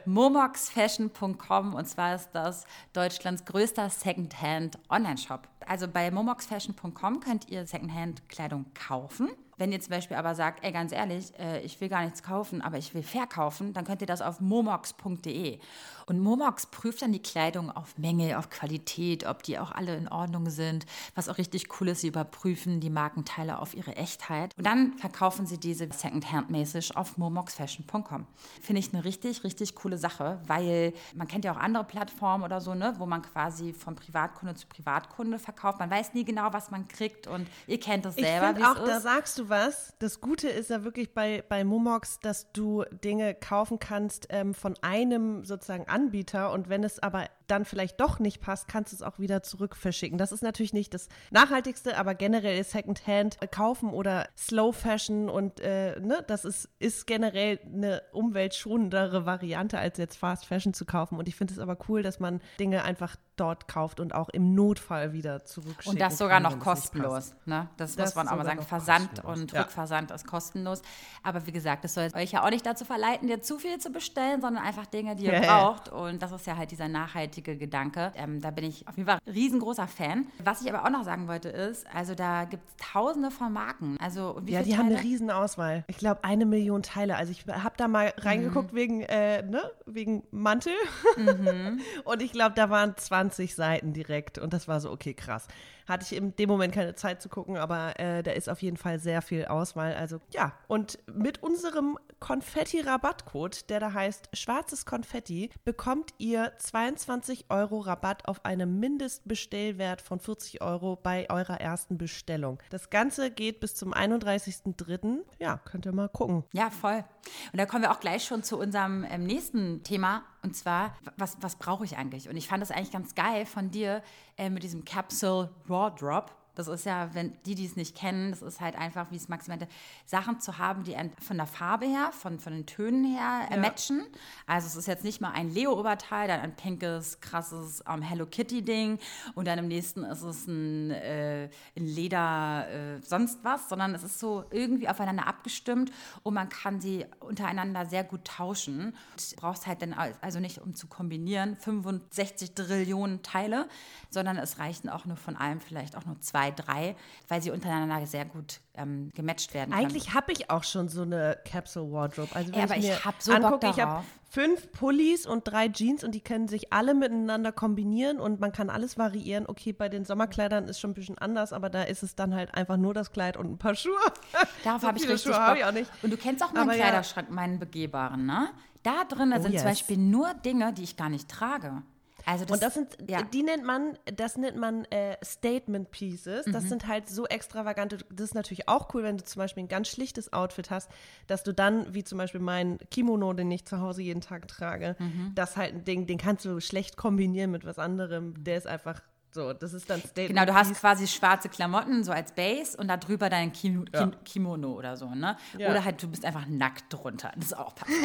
[0.04, 5.48] momoxfashion.com und zwar ist das Deutschlands größter Secondhand Online-Shop.
[5.66, 9.30] Also bei momoxfashion.com könnt ihr Secondhand-Kleidung kaufen.
[9.58, 12.60] Wenn ihr zum Beispiel aber sagt, ey, ganz ehrlich, äh, ich will gar nichts kaufen,
[12.62, 15.58] aber ich will verkaufen, dann könnt ihr das auf momox.de.
[16.06, 20.08] Und Momox prüft dann die Kleidung auf Menge, auf Qualität, ob die auch alle in
[20.08, 20.86] Ordnung sind.
[21.16, 24.52] Was auch richtig cool ist, sie überprüfen die Markenteile auf ihre Echtheit.
[24.56, 28.26] Und dann verkaufen sie diese Secondhand-mäßig auf momoxfashion.com.
[28.60, 32.60] Finde ich eine richtig, richtig coole Sache, weil man kennt ja auch andere Plattformen oder
[32.60, 35.80] so, ne, wo man quasi von Privatkunde zu Privatkunde verkauft.
[35.80, 38.54] Man weiß nie genau, was man kriegt und ihr kennt das selber.
[38.56, 39.92] Ich auch, da sagst du was.
[39.98, 44.74] Das Gute ist ja wirklich bei, bei Momox, dass du Dinge kaufen kannst ähm, von
[44.82, 49.02] einem sozusagen Anbieter und wenn es aber dann vielleicht doch nicht passt, kannst du es
[49.02, 50.18] auch wieder zurück verschicken.
[50.18, 55.98] Das ist natürlich nicht das Nachhaltigste, aber generell Secondhand kaufen oder Slow Fashion und äh,
[56.00, 61.18] ne, das ist, ist generell eine umweltschonendere Variante, als jetzt Fast Fashion zu kaufen.
[61.18, 64.54] Und ich finde es aber cool, dass man Dinge einfach dort kauft und auch im
[64.54, 65.86] Notfall wieder zurückschickt.
[65.86, 67.34] Und das sogar noch kostenlos.
[67.44, 67.68] Ne?
[67.76, 68.62] Das, das, muss man auch mal sagen.
[68.62, 69.38] Versand kostenlos.
[69.38, 69.62] und ja.
[69.62, 70.82] Rückversand ist kostenlos.
[71.22, 73.90] Aber wie gesagt, das soll euch ja auch nicht dazu verleiten, dir zu viel zu
[73.90, 75.88] bestellen, sondern einfach Dinge, die ihr ja, braucht.
[75.90, 76.88] Und das ist ja halt dieser
[77.36, 78.12] nachhaltige Gedanke.
[78.16, 80.26] Ähm, da bin ich auf jeden Fall ein riesengroßer Fan.
[80.42, 83.96] Was ich aber auch noch sagen wollte ist, also da gibt es tausende von Marken.
[84.00, 84.78] Also, ja, die Teile?
[84.78, 85.84] haben eine Riesenauswahl.
[85.88, 87.16] Ich glaube, eine Million Teile.
[87.16, 88.76] Also ich habe da mal reingeguckt mhm.
[88.76, 90.72] wegen, äh, ne, wegen Mantel.
[91.16, 91.80] Mhm.
[92.04, 94.38] und ich glaube, da waren 20 Seiten direkt.
[94.38, 95.46] Und das war so, okay, krass.
[95.86, 98.76] Hatte ich in dem Moment keine Zeit zu gucken, aber äh, da ist auf jeden
[98.76, 99.94] Fall sehr viel Auswahl.
[99.94, 107.80] Also ja, und mit unserem Konfetti-Rabattcode, der da heißt schwarzes Konfetti, bekommt ihr 22 Euro
[107.80, 112.58] Rabatt auf einen Mindestbestellwert von 40 Euro bei eurer ersten Bestellung.
[112.70, 115.18] Das Ganze geht bis zum 31.03.
[115.38, 116.44] Ja, könnt ihr mal gucken.
[116.52, 117.04] Ja, voll.
[117.52, 120.22] Und da kommen wir auch gleich schon zu unserem ähm, nächsten Thema.
[120.46, 122.28] Und zwar, was, was brauche ich eigentlich?
[122.28, 124.00] Und ich fand das eigentlich ganz geil von dir
[124.38, 128.30] äh, mit diesem Capsule Raw Drop Das ist ja, wenn die, die es nicht kennen,
[128.30, 129.68] das ist halt einfach, wie es Maxi meinte,
[130.06, 134.04] Sachen zu haben, die von der Farbe her, von, von den Tönen her äh, matchen.
[134.46, 138.98] Also es ist jetzt nicht mal ein Leo-Oberteil, dann ein pinkes, krasses um, Hello Kitty-Ding
[139.34, 144.02] und dann im nächsten ist es ein, äh, ein Leder, äh, sonst was, sondern es
[144.02, 145.92] ist so irgendwie aufeinander abgestimmt
[146.22, 148.94] und man kann sie untereinander sehr gut tauschen.
[149.16, 153.68] Du brauchst halt dann also nicht, um zu kombinieren, 65 Trillionen Teile,
[154.10, 156.96] sondern es reichen auch nur von allem vielleicht auch nur zwei, drei,
[157.28, 159.84] weil sie untereinander sehr gut ähm, gematcht werden können.
[159.84, 162.34] Eigentlich habe ich auch schon so eine Capsule Wardrobe.
[162.34, 163.68] Also wenn ja, aber ich, ich habe so angucke.
[163.68, 168.40] Ich habe fünf Pullis und drei Jeans und die können sich alle miteinander kombinieren und
[168.40, 169.46] man kann alles variieren.
[169.46, 172.54] Okay, bei den Sommerkleidern ist schon ein bisschen anders, aber da ist es dann halt
[172.54, 173.94] einfach nur das Kleid und ein paar Schuhe.
[174.64, 175.56] Darauf so habe ich richtig Schuhe Bock.
[175.56, 175.90] Ich auch nicht.
[176.02, 177.34] Und du kennst auch meinen aber Kleiderschrank, ja.
[177.34, 178.48] meinen begehbaren, ne?
[178.82, 179.62] Da drin oh, sind yes.
[179.62, 181.82] zum Beispiel nur Dinge, die ich gar nicht trage.
[182.28, 183.22] Also das, und das sind, ja.
[183.22, 186.44] die nennt man, das nennt man äh, Statement Pieces.
[186.46, 186.68] Das mhm.
[186.68, 187.98] sind halt so extravagante.
[188.10, 190.90] Das ist natürlich auch cool, wenn du zum Beispiel ein ganz schlichtes Outfit hast,
[191.28, 194.96] dass du dann, wie zum Beispiel mein Kimono, den ich zu Hause jeden Tag trage,
[194.98, 195.32] mhm.
[195.36, 198.42] das halt ein Ding, den kannst du schlecht kombinieren mit was anderem.
[198.42, 200.28] Der ist einfach so, das ist dann Statement.
[200.28, 204.10] Genau, du hast quasi schwarze Klamotten, so als Base und darüber dein Kim ja.
[204.24, 205.36] Kimono oder so, ne?
[205.58, 205.70] Ja.
[205.70, 207.32] Oder halt, du bist einfach nackt drunter.
[207.36, 208.02] Das ist auch perfekt.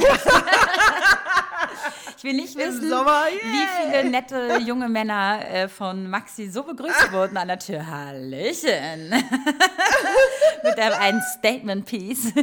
[2.17, 3.39] ich will nicht wissen, Sommer, yeah.
[3.43, 7.87] wie viele nette junge Männer äh, von Maxi so begrüßt wurden an der Tür.
[7.87, 9.09] Hallöchen.
[10.63, 12.33] Mit einem, einem Statement-Piece.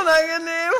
[0.00, 0.72] Unangenehm.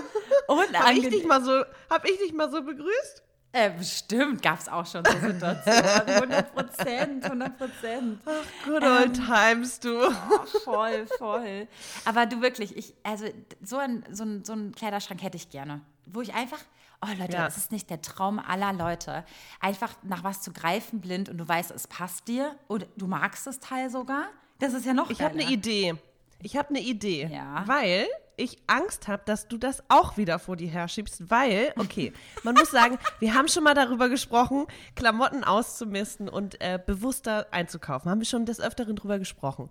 [0.48, 0.82] Unangenehm.
[0.82, 3.23] Habe ich, dich mal so, hab ich dich mal so begrüßt?
[3.56, 6.08] Äh, bestimmt gab es auch schon so Situationen.
[6.08, 8.20] 100 Prozent, 100 Prozent.
[8.26, 10.08] Ach, good old ähm, times, du.
[10.08, 11.68] Oh, voll, voll.
[12.04, 13.26] Aber du wirklich, ich, also
[13.62, 15.82] so ein, so, ein, so ein Kleiderschrank hätte ich gerne.
[16.04, 16.58] Wo ich einfach,
[17.00, 17.44] oh Leute, ja.
[17.44, 19.24] das ist nicht der Traum aller Leute.
[19.60, 23.46] Einfach nach was zu greifen blind und du weißt, es passt dir und du magst
[23.46, 24.24] das Teil sogar.
[24.58, 25.94] Das ist ja noch Ich habe eine Idee.
[26.42, 27.30] Ich habe eine Idee.
[27.32, 27.62] Ja.
[27.66, 32.54] Weil ich Angst habe, dass du das auch wieder vor dir herschiebst, weil, okay, man
[32.54, 38.10] muss sagen, wir haben schon mal darüber gesprochen, Klamotten auszumisten und äh, bewusster einzukaufen.
[38.10, 39.70] Haben wir schon des Öfteren drüber gesprochen.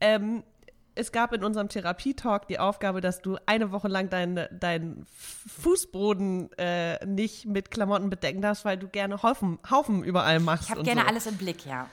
[0.00, 0.42] Ähm,
[0.94, 6.52] es gab in unserem Therapietalk die Aufgabe, dass du eine Woche lang deinen dein Fußboden
[6.58, 10.64] äh, nicht mit Klamotten bedecken darfst, weil du gerne Haufen, Haufen überall machst.
[10.64, 11.06] Ich habe gerne so.
[11.06, 11.88] alles im Blick, ja.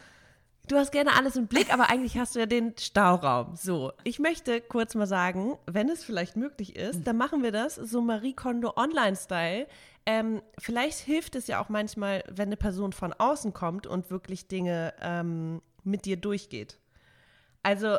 [0.68, 3.56] Du hast gerne alles im Blick, aber eigentlich hast du ja den Stauraum.
[3.56, 7.76] So, ich möchte kurz mal sagen, wenn es vielleicht möglich ist, dann machen wir das
[7.76, 9.68] so Marie Kondo Online-Style.
[10.06, 14.50] Ähm, vielleicht hilft es ja auch manchmal, wenn eine Person von außen kommt und wirklich
[14.50, 16.78] Dinge ähm, mit dir durchgeht.
[17.64, 17.98] Also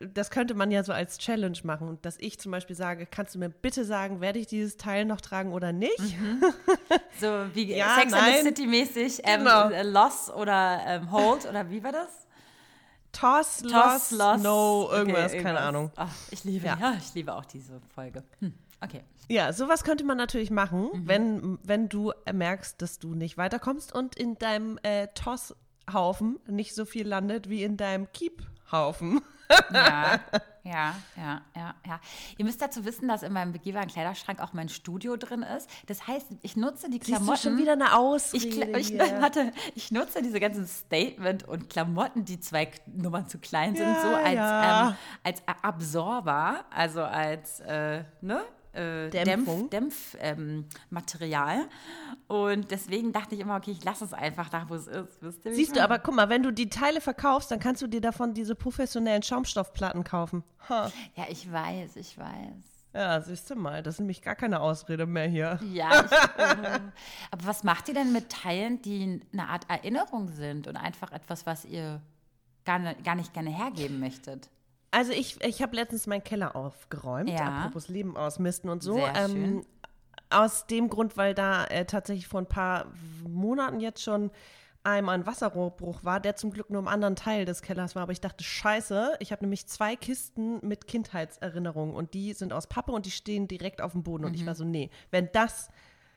[0.00, 3.38] das könnte man ja so als Challenge machen, dass ich zum Beispiel sage, kannst du
[3.38, 5.98] mir bitte sagen, werde ich dieses Teil noch tragen oder nicht?
[5.98, 6.42] Mhm.
[7.20, 8.22] So wie ja, Sex nein.
[8.22, 9.70] and the City mäßig, ähm, genau.
[9.82, 12.28] Loss oder ähm, Hold oder wie war das?
[13.10, 14.42] Toss, Toss Loss, loss.
[14.42, 15.90] No, irgendwas, okay, keine Ahnung.
[15.96, 16.78] Ach, ich liebe, ja.
[16.80, 16.94] ja.
[16.96, 18.22] ich liebe auch diese Folge.
[18.38, 19.02] Hm, okay.
[19.28, 21.08] Ja, sowas könnte man natürlich machen, mhm.
[21.08, 26.84] wenn, wenn du merkst, dass du nicht weiterkommst und in deinem äh, Toss-Haufen nicht so
[26.84, 29.20] viel landet wie in deinem Keep-Haufen.
[29.72, 30.20] Ja,
[30.62, 32.00] ja, ja, ja, ja.
[32.36, 35.68] Ihr müsst dazu wissen, dass in meinem begehbaren Kleiderschrank auch mein Studio drin ist.
[35.86, 37.26] Das heißt, ich nutze die Klamotten.
[37.26, 41.70] Siehst du schon wieder eine Ausrede ich, ich, warte, ich nutze diese ganzen Statement und
[41.70, 44.88] Klamotten, die zwei Nummern zu klein sind, ja, so als, ja.
[44.88, 48.42] ähm, als Absorber, also als, äh, ne?
[48.72, 49.10] Äh.
[49.10, 49.68] Dämpfmaterial.
[49.68, 50.64] Dämpf, ähm,
[52.26, 55.22] und deswegen dachte ich immer, okay, ich lasse es einfach da, wo es ist.
[55.44, 58.00] Ihr, Siehst du, aber guck mal, wenn du die Teile verkaufst, dann kannst du dir
[58.00, 60.44] davon diese professionellen Schaumstoffplatten kaufen.
[60.68, 60.90] Ha.
[61.16, 62.78] Ja, ich weiß, ich weiß.
[62.94, 65.60] Ja, siehst du mal, das ist nämlich gar keine Ausrede mehr hier.
[65.72, 66.80] Ja, ich, äh,
[67.30, 71.46] aber was macht ihr denn mit Teilen, die eine Art Erinnerung sind und einfach etwas,
[71.46, 72.00] was ihr
[72.64, 74.48] gar, ne, gar nicht gerne hergeben möchtet?
[74.90, 77.58] Also ich, ich habe letztens meinen Keller aufgeräumt, ja.
[77.58, 78.94] apropos Leben ausmisten und so.
[78.94, 79.66] Sehr ähm, schön.
[80.30, 82.86] Aus dem Grund, weil da äh, tatsächlich vor ein paar
[83.26, 84.30] Monaten jetzt schon
[84.82, 88.02] einmal ein Wasserrohrbruch war, der zum Glück nur im anderen Teil des Kellers war.
[88.02, 92.66] Aber ich dachte, scheiße, ich habe nämlich zwei Kisten mit Kindheitserinnerungen und die sind aus
[92.66, 94.22] Pappe und die stehen direkt auf dem Boden.
[94.22, 94.28] Mhm.
[94.28, 94.46] Und ich mhm.
[94.46, 95.68] war so, nee, wenn das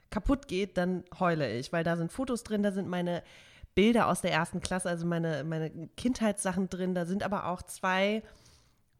[0.09, 3.23] kaputt geht, dann heule ich, weil da sind Fotos drin, da sind meine
[3.75, 8.21] Bilder aus der ersten Klasse, also meine, meine Kindheitssachen drin, da sind aber auch zwei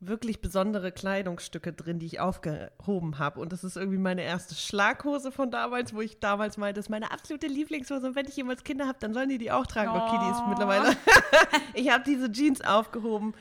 [0.02, 3.40] wirklich besondere Kleidungsstücke drin, die ich aufgehoben habe.
[3.40, 6.90] Und das ist irgendwie meine erste Schlaghose von damals, wo ich damals meinte, das ist
[6.90, 8.08] meine absolute Lieblingshose.
[8.08, 9.92] Und wenn ich jemals Kinder habe, dann sollen die die auch tragen.
[9.94, 9.98] Oh.
[9.98, 10.98] Okay, die ist mittlerweile.
[11.76, 13.36] ich habe diese Jeans aufgehoben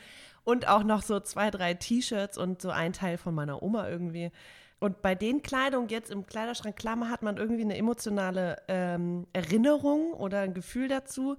[0.44, 4.30] und auch noch so zwei, drei T-Shirts und so ein Teil von meiner Oma irgendwie.
[4.80, 10.12] Und bei den Kleidung jetzt im Kleiderschrank, Klammer, hat man irgendwie eine emotionale ähm, Erinnerung
[10.12, 11.36] oder ein Gefühl dazu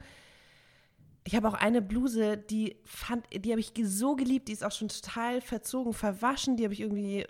[1.23, 4.71] Ich habe auch eine Bluse, die fand, die habe ich so geliebt, die ist auch
[4.71, 7.27] schon total verzogen, verwaschen, die habe ich irgendwie äh,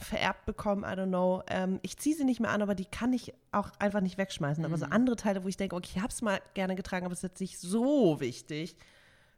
[0.00, 1.42] vererbt bekommen, I don't know.
[1.46, 4.62] Ähm, ich ziehe sie nicht mehr an, aber die kann ich auch einfach nicht wegschmeißen.
[4.62, 4.66] Mhm.
[4.66, 4.92] Aber so mhm.
[4.92, 7.30] andere Teile, wo ich denke, okay, ich habe es mal gerne getragen, aber es ist
[7.30, 8.74] jetzt nicht so wichtig,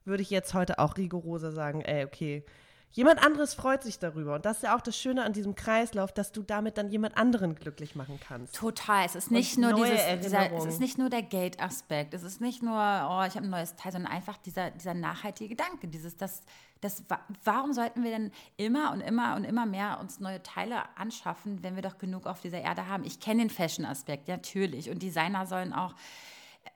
[0.06, 2.44] würde ich jetzt heute auch rigoroser sagen, ey, okay,
[2.94, 4.34] Jemand anderes freut sich darüber.
[4.34, 7.16] Und das ist ja auch das Schöne an diesem Kreislauf, dass du damit dann jemand
[7.16, 8.54] anderen glücklich machen kannst.
[8.54, 9.06] Total.
[9.06, 12.12] Es ist nicht nur dieses, dieser, es ist nicht nur der Gate-Aspekt.
[12.12, 15.56] Es ist nicht nur, oh, ich habe ein neues Teil, sondern einfach dieser, dieser nachhaltige
[15.56, 15.88] Gedanke.
[15.88, 16.42] Dieses, das,
[16.82, 17.02] das,
[17.44, 21.76] warum sollten wir denn immer und immer und immer mehr uns neue Teile anschaffen, wenn
[21.76, 23.04] wir doch genug auf dieser Erde haben?
[23.04, 24.90] Ich kenne den Fashion-Aspekt, natürlich.
[24.90, 25.94] Und Designer sollen auch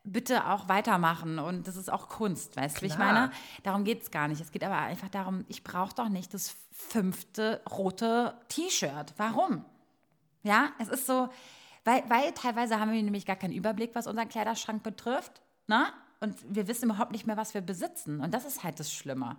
[0.06, 3.30] bitte auch weitermachen und das ist auch Kunst, weißt du, wie ich meine?
[3.62, 4.40] Darum geht es gar nicht.
[4.40, 9.14] Es geht aber einfach darum, ich brauche doch nicht das fünfte rote T-Shirt.
[9.16, 9.64] Warum?
[10.42, 11.28] Ja, es ist so,
[11.84, 15.86] weil, weil teilweise haben wir nämlich gar keinen Überblick, was unseren Kleiderschrank betrifft, ne?
[16.20, 18.20] Und wir wissen überhaupt nicht mehr, was wir besitzen.
[18.20, 19.36] Und das ist halt das Schlimme.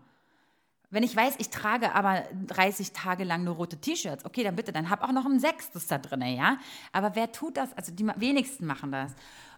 [0.90, 4.72] Wenn ich weiß, ich trage aber 30 Tage lang nur rote T-Shirts, okay, dann bitte,
[4.72, 6.58] dann hab auch noch ein sechstes da drin, ja.
[6.94, 7.74] Aber wer tut das?
[7.76, 9.14] Also die wenigsten machen das.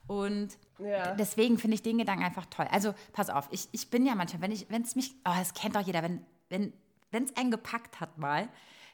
[0.10, 1.14] Und ja.
[1.14, 2.68] deswegen finde ich den Gedanken einfach toll.
[2.72, 5.54] Also pass auf, ich, ich bin ja manchmal, wenn ich, wenn es mich, oh, das
[5.54, 6.74] kennt doch jeder, wenn wenn
[7.12, 8.50] wenn es einen gepackt hat mal,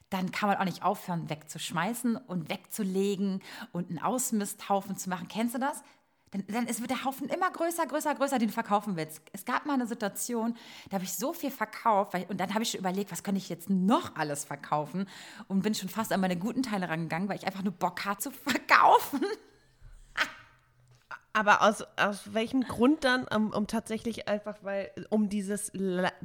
[0.10, 5.28] dann kann man auch nicht aufhören, wegzuschmeißen und wegzulegen und einen Ausmisthaufen zu machen.
[5.28, 5.84] Kennst du das?
[6.32, 9.22] Dann, dann wird der Haufen immer größer, größer, größer, den du verkaufen willst.
[9.32, 10.56] Es gab mal eine Situation,
[10.90, 13.40] da habe ich so viel verkauft weil, und dann habe ich schon überlegt, was könnte
[13.40, 15.08] ich jetzt noch alles verkaufen
[15.48, 18.20] und bin schon fast an meine guten Teile rangegangen, weil ich einfach nur Bock hatte
[18.20, 19.22] zu verkaufen.
[21.36, 23.28] Aber aus, aus welchem Grund dann?
[23.28, 25.70] Um, um tatsächlich einfach, weil, um dieses,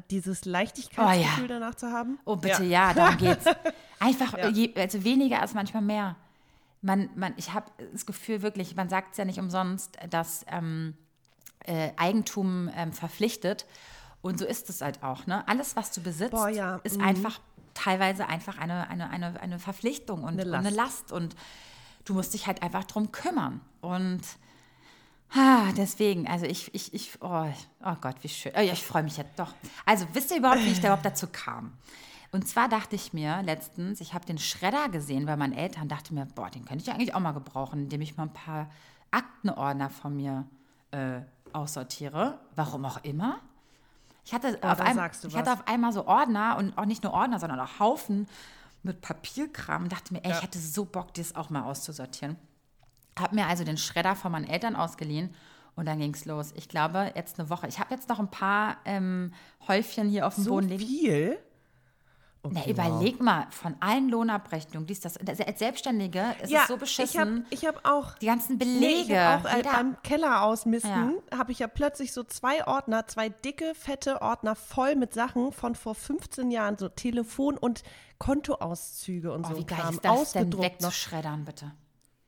[0.08, 1.48] dieses Leichtigkeitsgefühl oh, ja.
[1.48, 2.20] danach zu haben?
[2.24, 3.44] Oh, bitte, ja, ja darum geht's.
[3.98, 4.48] Einfach, ja.
[4.50, 6.14] je, also weniger als manchmal mehr.
[6.80, 10.96] Man, man, ich habe das Gefühl wirklich, man sagt es ja nicht umsonst, dass ähm,
[11.64, 13.66] äh, Eigentum ähm, verpflichtet.
[14.22, 15.26] Und so ist es halt auch.
[15.26, 15.42] Ne?
[15.48, 16.76] Alles, was du besitzt, Boah, ja.
[16.84, 17.04] ist mhm.
[17.04, 17.40] einfach
[17.74, 20.60] teilweise einfach eine, eine, eine, eine Verpflichtung und eine Last.
[20.60, 21.12] und eine Last.
[21.12, 21.34] Und
[22.04, 23.60] du musst dich halt einfach drum kümmern.
[23.80, 24.20] Und
[25.32, 27.46] Ah, deswegen, also ich, ich, ich, oh,
[27.84, 28.52] oh Gott, wie schön.
[28.56, 29.54] Oh, ja, ich freue mich jetzt doch.
[29.86, 31.72] Also, wisst ihr überhaupt, wie ich da überhaupt dazu kam?
[32.32, 36.14] Und zwar dachte ich mir letztens, ich habe den Schredder gesehen bei meinen Eltern, dachte
[36.14, 38.70] mir, boah, den könnte ich eigentlich auch mal gebrauchen, indem ich mal ein paar
[39.10, 40.46] Aktenordner von mir
[40.92, 41.20] äh,
[41.52, 42.38] aussortiere.
[42.54, 43.40] Warum auch immer.
[44.24, 47.12] Ich hatte, oh, auf ein, ich hatte auf einmal so Ordner und auch nicht nur
[47.12, 48.28] Ordner, sondern auch Haufen
[48.82, 50.36] mit Papierkram und dachte mir, ey, ja.
[50.36, 52.36] ich hätte so Bock, das auch mal auszusortieren.
[53.18, 55.34] Habe mir also den Schredder von meinen Eltern ausgeliehen
[55.76, 56.52] und dann ging es los.
[56.56, 57.66] Ich glaube, jetzt eine Woche.
[57.66, 59.32] Ich habe jetzt noch ein paar ähm,
[59.66, 60.86] Häufchen hier auf dem so Boden liegen.
[60.86, 61.38] viel?
[62.42, 63.24] Okay, Na, überleg wow.
[63.24, 67.44] mal, von allen Lohnabrechnungen, dies, das, als Selbstständige ist ja, es so beschissen.
[67.50, 69.12] Ich habe hab auch die ganzen Belege.
[69.12, 71.38] Nee, auch Jeder, beim Keller ausmisten, ja.
[71.38, 75.74] habe ich ja plötzlich so zwei Ordner, zwei dicke, fette Ordner voll mit Sachen von
[75.74, 77.82] vor 15 Jahren, so Telefon- und
[78.18, 79.58] Kontoauszüge und oh, so.
[79.58, 81.72] Wie geil ist das denn wegzuschreddern, bitte?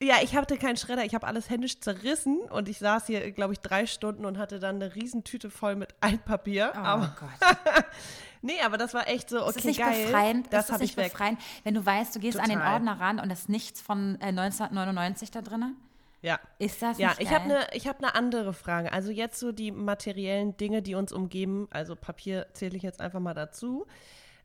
[0.03, 3.53] Ja, ich hatte keinen Schredder, ich habe alles händisch zerrissen und ich saß hier, glaube
[3.53, 6.73] ich, drei Stunden und hatte dann eine Riesentüte voll mit Altpapier.
[6.75, 7.85] Oh aber, Gott.
[8.43, 10.07] nee, aber das war echt so, okay, ist das nicht geil.
[10.07, 10.47] Befreiend?
[10.51, 12.51] Das habe ich befreiend, wenn du weißt, du gehst Total.
[12.51, 15.77] an den Ordner ran und da ist nichts von äh, 1999 da drin?
[16.21, 16.41] Ja.
[16.59, 18.93] Ist das Ja, ich habe eine hab ne andere Frage.
[18.93, 23.21] Also jetzt so die materiellen Dinge, die uns umgeben, also Papier zähle ich jetzt einfach
[23.21, 23.87] mal dazu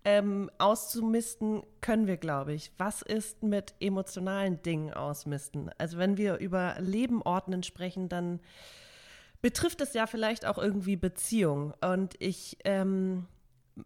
[0.07, 2.71] ähm, auszumisten können wir, glaube ich.
[2.77, 5.69] Was ist mit emotionalen Dingen ausmisten?
[5.77, 8.39] Also wenn wir über Leben ordnen sprechen, dann
[9.41, 11.73] betrifft es ja vielleicht auch irgendwie Beziehung.
[11.81, 13.25] Und ich ähm,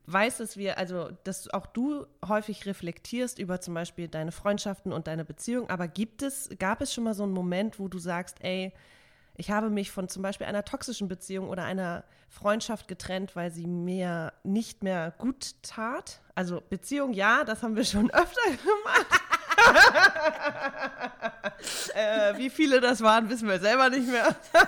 [0.05, 5.07] weiß, dass wir, also dass auch du häufig reflektierst über zum Beispiel deine Freundschaften und
[5.07, 5.71] deine Beziehung.
[5.71, 8.73] Aber gibt es, gab es schon mal so einen Moment, wo du sagst, ey,
[9.36, 13.67] ich habe mich von zum Beispiel einer toxischen Beziehung oder einer Freundschaft getrennt, weil sie
[13.67, 16.22] mir nicht mehr gut tat.
[16.36, 19.22] Also Beziehung, ja, das haben wir schon öfter gemacht.
[21.96, 24.36] äh, wie viele das waren, wissen wir selber nicht mehr.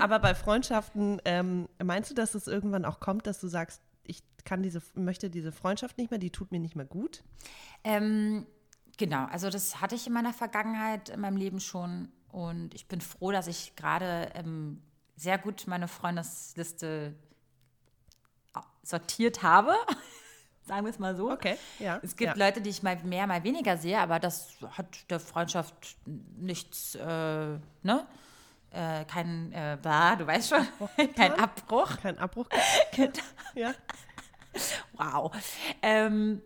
[0.00, 4.22] Aber bei Freundschaften, ähm, meinst du, dass es irgendwann auch kommt, dass du sagst, ich
[4.44, 7.22] kann diese, möchte diese Freundschaft nicht mehr, die tut mir nicht mehr gut?
[7.84, 8.46] Ähm,
[8.98, 13.00] genau, also das hatte ich in meiner Vergangenheit, in meinem Leben schon und ich bin
[13.00, 14.82] froh, dass ich gerade ähm,
[15.16, 17.14] sehr gut meine Freundesliste
[18.82, 19.74] sortiert habe.
[20.64, 21.30] Sagen wir es mal so.
[21.30, 21.98] Okay, ja.
[22.02, 22.46] Es gibt ja.
[22.46, 25.74] Leute, die ich mal mehr, mal weniger sehe, aber das hat der Freundschaft
[26.06, 28.06] nichts, äh, ne?
[28.70, 30.66] Äh, kein, äh, bah, du weißt schon,
[31.16, 31.96] kein Abbruch.
[32.00, 32.46] Kein Abbruch.
[33.54, 33.74] ja.
[34.94, 35.32] Wow.
[35.82, 36.40] Ähm,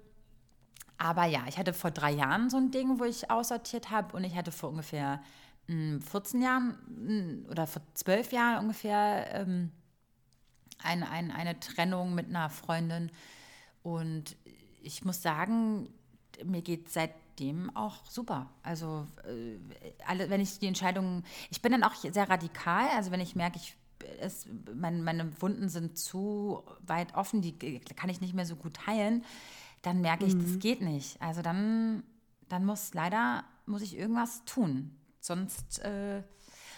[0.99, 4.25] aber ja, ich hatte vor drei Jahren so ein Ding, wo ich aussortiert habe und
[4.25, 5.23] ich hatte vor ungefähr
[5.69, 9.73] 14 Jahren oder vor 12 Jahren ungefähr ähm,
[10.83, 13.11] ein, ein, eine Trennung mit einer Freundin.
[13.83, 14.37] Und
[14.83, 15.89] ich muss sagen,
[16.45, 18.51] mir geht seitdem auch super.
[18.63, 19.59] Also äh,
[20.07, 22.89] alle, wenn ich die Entscheidung, ich bin dann auch sehr radikal.
[22.91, 23.77] Also wenn ich merke, ich
[24.21, 27.59] es, mein, meine Wunden sind zu weit offen, die
[27.97, 29.25] kann ich nicht mehr so gut heilen,
[29.83, 30.43] dann merke ich, mhm.
[30.43, 31.21] das geht nicht.
[31.21, 32.03] Also dann,
[32.49, 34.97] dann muss leider muss ich irgendwas tun.
[35.27, 36.23] Sonst äh,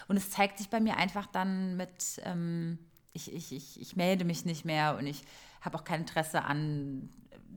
[0.09, 2.79] und es zeigt sich bei mir einfach dann mit ähm,
[3.13, 5.25] ich, ich, ich, ich melde mich nicht mehr und ich
[5.61, 7.11] habe auch kein Interesse an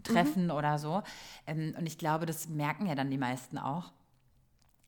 [0.03, 0.51] Treffen mhm.
[0.51, 1.03] oder so.
[1.47, 3.91] Ähm, und ich glaube, das merken ja dann die meisten auch.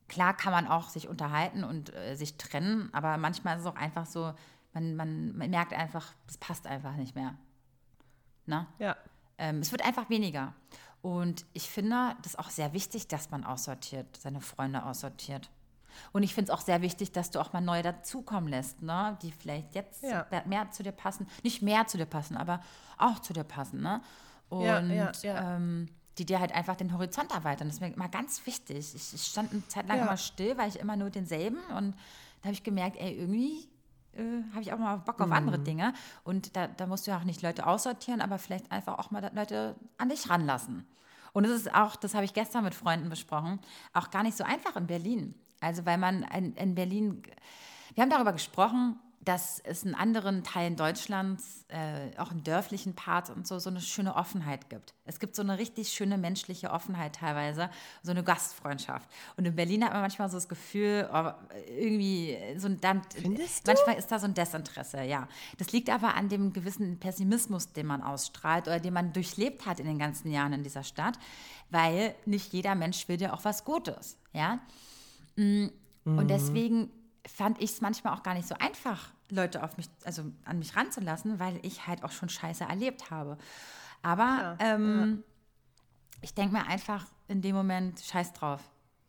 [0.07, 3.75] Klar kann man auch sich unterhalten und äh, sich trennen, aber manchmal ist es auch
[3.75, 4.33] einfach so,
[4.73, 7.35] man, man, man merkt einfach, es passt einfach nicht mehr.
[8.45, 8.67] Na?
[8.79, 8.97] Ja.
[9.37, 10.53] Ähm, es wird einfach weniger.
[11.01, 15.49] Und ich finde das auch sehr wichtig, dass man aussortiert, seine Freunde aussortiert.
[16.11, 19.17] Und ich finde es auch sehr wichtig, dass du auch mal neue dazukommen lässt, ne?
[19.21, 20.25] die vielleicht jetzt ja.
[20.45, 21.27] mehr zu dir passen.
[21.43, 22.61] Nicht mehr zu dir passen, aber
[22.97, 23.81] auch zu dir passen.
[23.81, 24.01] Ne?
[24.49, 27.67] Und ja, ja, ähm, die dir halt einfach den Horizont erweitern.
[27.67, 28.93] Das ist mir immer ganz wichtig.
[28.95, 31.57] Ich, ich stand eine Zeit lang immer still, weil ich immer nur denselben.
[31.75, 31.95] Und
[32.41, 33.67] da habe ich gemerkt, ey, irgendwie
[34.13, 35.33] äh, habe ich auch mal Bock auf mhm.
[35.33, 35.93] andere Dinge.
[36.23, 39.31] Und da, da musst du ja auch nicht Leute aussortieren, aber vielleicht einfach auch mal
[39.33, 40.85] Leute an dich ranlassen.
[41.33, 43.59] Und es ist auch, das habe ich gestern mit Freunden besprochen,
[43.91, 45.33] auch gar nicht so einfach in Berlin.
[45.63, 47.23] Also weil man in, in Berlin,
[47.95, 53.29] wir haben darüber gesprochen, dass es in anderen Teilen Deutschlands, äh, auch im dörflichen Part
[53.29, 54.93] und so, so eine schöne Offenheit gibt.
[55.05, 57.69] Es gibt so eine richtig schöne menschliche Offenheit teilweise,
[58.01, 59.09] so eine Gastfreundschaft.
[59.37, 61.31] Und in Berlin hat man manchmal so das Gefühl, oh,
[61.69, 63.01] irgendwie so ein dann,
[63.65, 65.27] manchmal ist da so ein Desinteresse, ja.
[65.57, 69.79] Das liegt aber an dem gewissen Pessimismus, den man ausstrahlt oder den man durchlebt hat
[69.79, 71.17] in den ganzen Jahren in dieser Stadt,
[71.69, 74.59] weil nicht jeder Mensch will dir auch was Gutes, ja.
[75.35, 75.67] Mm,
[76.05, 76.27] und mhm.
[76.27, 76.89] deswegen
[77.25, 80.75] fand ich es manchmal auch gar nicht so einfach, Leute auf mich, also an mich
[80.75, 83.37] ranzulassen, weil ich halt auch schon Scheiße erlebt habe.
[84.01, 86.17] Aber ja, ähm, ja.
[86.21, 88.61] ich denke mir einfach in dem Moment Scheiß drauf.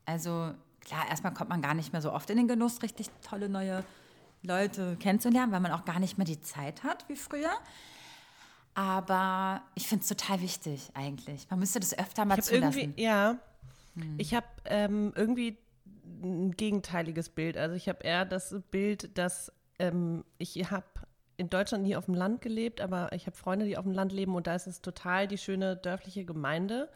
[0.07, 3.49] Also klar, erstmal kommt man gar nicht mehr so oft in den Genuss, richtig tolle
[3.49, 3.85] neue
[4.43, 7.53] Leute kennenzulernen, weil man auch gar nicht mehr die Zeit hat wie früher.
[8.75, 11.49] Aber ich finde es total wichtig eigentlich.
[11.51, 12.93] Man müsste das öfter mal ich zulassen.
[12.97, 13.39] Ja,
[13.95, 14.15] hm.
[14.19, 15.57] ich habe ähm, irgendwie
[16.25, 17.57] ein gegenteiliges Bild.
[17.57, 20.87] Also ich habe eher das Bild, dass ähm, ich habe
[21.37, 24.13] in Deutschland nie auf dem Land gelebt, aber ich habe Freunde, die auf dem Land
[24.13, 26.89] leben und da ist es total die schöne dörfliche Gemeinde.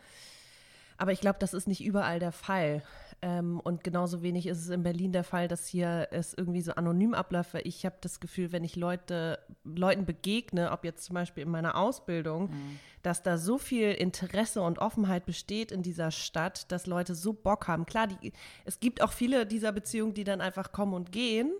[0.96, 2.82] Aber ich glaube, das ist nicht überall der Fall.
[3.20, 6.72] Ähm, und genauso wenig ist es in Berlin der Fall, dass hier es irgendwie so
[6.72, 7.54] anonym abläuft.
[7.64, 11.76] Ich habe das Gefühl, wenn ich Leute, Leuten begegne, ob jetzt zum Beispiel in meiner
[11.76, 12.78] Ausbildung, mhm.
[13.02, 17.66] dass da so viel Interesse und Offenheit besteht in dieser Stadt, dass Leute so Bock
[17.66, 17.86] haben.
[17.86, 18.32] Klar, die,
[18.64, 21.52] es gibt auch viele dieser Beziehungen, die dann einfach kommen und gehen.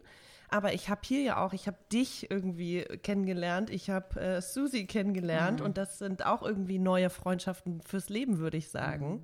[0.51, 4.87] Aber ich habe hier ja auch, ich habe dich irgendwie kennengelernt, ich habe äh, Susi
[4.87, 5.67] kennengelernt mhm.
[5.67, 9.17] und das sind auch irgendwie neue Freundschaften fürs Leben, würde ich sagen.
[9.17, 9.23] Mhm.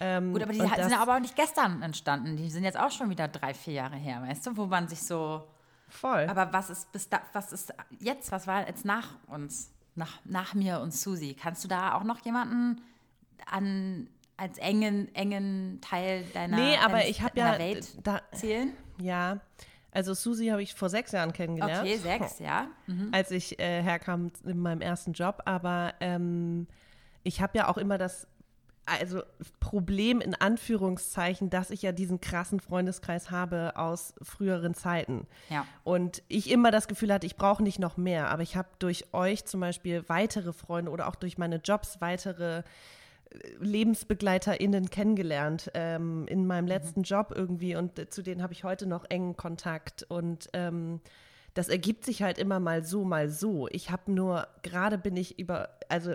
[0.00, 2.36] Ähm, Gut, aber die sind aber auch nicht gestern entstanden.
[2.36, 5.02] Die sind jetzt auch schon wieder drei, vier Jahre her, weißt du, wo man sich
[5.02, 5.46] so.
[5.88, 6.26] Voll.
[6.28, 8.32] Aber was ist bis da, was ist jetzt?
[8.32, 9.70] Was war jetzt nach uns?
[9.94, 11.34] Nach, nach mir und Susi.
[11.40, 12.82] Kannst du da auch noch jemanden
[13.50, 18.72] an als engen, engen Teil deiner, nee, aber ich ja, Welt da, zählen?
[19.00, 19.40] Ja,
[19.96, 21.88] also Susi habe ich vor sechs Jahren kennengelernt.
[21.88, 22.68] Okay, sechs, ja.
[22.86, 23.08] Mhm.
[23.12, 25.40] Als ich äh, herkam in meinem ersten Job.
[25.46, 26.66] Aber ähm,
[27.22, 28.26] ich habe ja auch immer das
[28.86, 29.22] also
[29.60, 35.26] Problem in Anführungszeichen, dass ich ja diesen krassen Freundeskreis habe aus früheren Zeiten.
[35.50, 35.66] Ja.
[35.84, 39.12] Und ich immer das Gefühl hatte, ich brauche nicht noch mehr, aber ich habe durch
[39.12, 42.62] euch zum Beispiel weitere Freunde oder auch durch meine Jobs weitere äh,
[43.60, 46.70] LebensbegleiterInnen kennengelernt ähm, in meinem mhm.
[46.70, 47.04] letzten mhm.
[47.04, 51.00] Job irgendwie und äh, zu denen habe ich heute noch engen Kontakt und ähm,
[51.54, 53.66] das ergibt sich halt immer mal so, mal so.
[53.68, 56.14] Ich habe nur, gerade bin ich über, also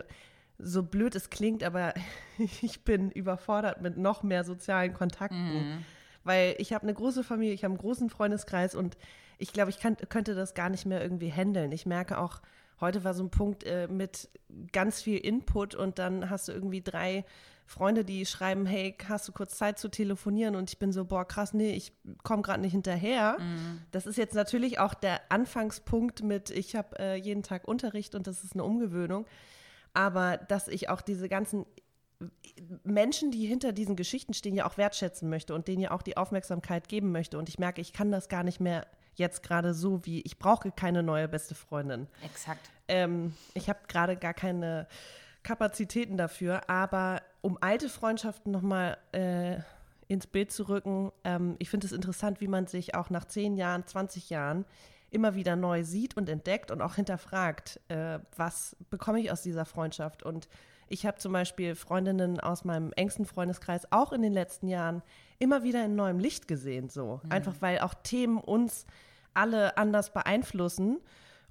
[0.64, 1.94] so blöd es klingt, aber
[2.62, 5.54] ich bin überfordert mit noch mehr sozialen Kontakten.
[5.54, 5.86] Mhm.
[6.24, 8.98] Weil ich habe eine große Familie, ich habe einen großen Freundeskreis und
[9.40, 11.72] ich glaube, ich kann, könnte das gar nicht mehr irgendwie handeln.
[11.72, 12.42] Ich merke auch,
[12.80, 14.30] heute war so ein Punkt äh, mit
[14.72, 17.26] ganz viel Input und dann hast du irgendwie drei
[17.66, 20.56] Freunde, die schreiben, hey, hast du kurz Zeit zu telefonieren?
[20.56, 23.38] Und ich bin so, boah, krass, nee, ich komme gerade nicht hinterher.
[23.40, 23.82] Mhm.
[23.92, 28.28] Das ist jetzt natürlich auch der Anfangspunkt mit, ich habe äh, jeden Tag Unterricht und
[28.28, 29.26] das ist eine Umgewöhnung
[29.94, 31.66] aber dass ich auch diese ganzen
[32.84, 36.18] Menschen, die hinter diesen Geschichten stehen, ja auch wertschätzen möchte und denen ja auch die
[36.18, 37.38] Aufmerksamkeit geben möchte.
[37.38, 38.86] Und ich merke, ich kann das gar nicht mehr
[39.16, 42.08] jetzt gerade so, wie ich brauche keine neue beste Freundin.
[42.24, 42.70] Exakt.
[42.88, 44.88] Ähm, ich habe gerade gar keine
[45.44, 49.58] Kapazitäten dafür, aber um alte Freundschaften nochmal äh,
[50.08, 53.58] ins Bild zu rücken, ähm, ich finde es interessant, wie man sich auch nach 10
[53.58, 54.66] Jahren, 20 Jahren
[55.12, 59.66] immer wieder neu sieht und entdeckt und auch hinterfragt, äh, was bekomme ich aus dieser
[59.66, 60.24] Freundschaft.
[60.24, 60.48] Und
[60.88, 65.04] ich habe zum Beispiel Freundinnen aus meinem engsten Freundeskreis auch in den letzten Jahren
[65.38, 67.22] immer wieder in neuem Licht gesehen, so.
[67.24, 67.32] Mhm.
[67.32, 68.86] Einfach weil auch Themen uns
[69.34, 71.00] alle anders beeinflussen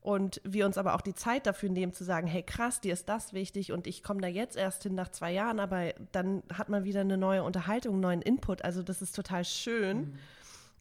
[0.00, 3.08] und wir uns aber auch die Zeit dafür nehmen zu sagen, hey krass, dir ist
[3.08, 6.70] das wichtig und ich komme da jetzt erst hin nach zwei Jahren, aber dann hat
[6.70, 8.64] man wieder eine neue Unterhaltung, einen neuen Input.
[8.64, 10.14] Also das ist total schön mhm.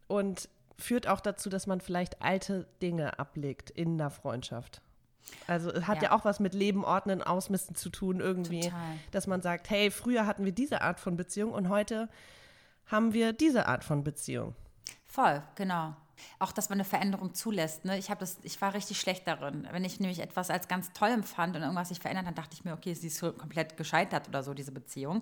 [0.08, 0.50] und
[0.80, 4.82] führt auch dazu, dass man vielleicht alte Dinge ablegt in der Freundschaft.
[5.48, 6.10] Also es hat ja.
[6.10, 6.12] ja.
[6.14, 8.96] auch was mit Leben ordnen, ausmisten zu tun irgendwie, Total.
[9.12, 12.10] dass man sagt, hey, früher hatten wir diese Art von Beziehung und heute
[12.88, 14.56] haben wir diese Art von Beziehung.
[15.06, 15.96] Voll, genau.
[16.40, 17.86] Auch, dass man eine Veränderung zulässt.
[17.86, 17.98] Ne?
[17.98, 19.68] Ich, das, ich war richtig schlecht darin.
[19.72, 22.66] Wenn ich nämlich etwas als ganz toll empfand und irgendwas sich verändert, dann dachte ich
[22.66, 25.22] mir, okay, sie ist komplett gescheitert oder so, diese Beziehung.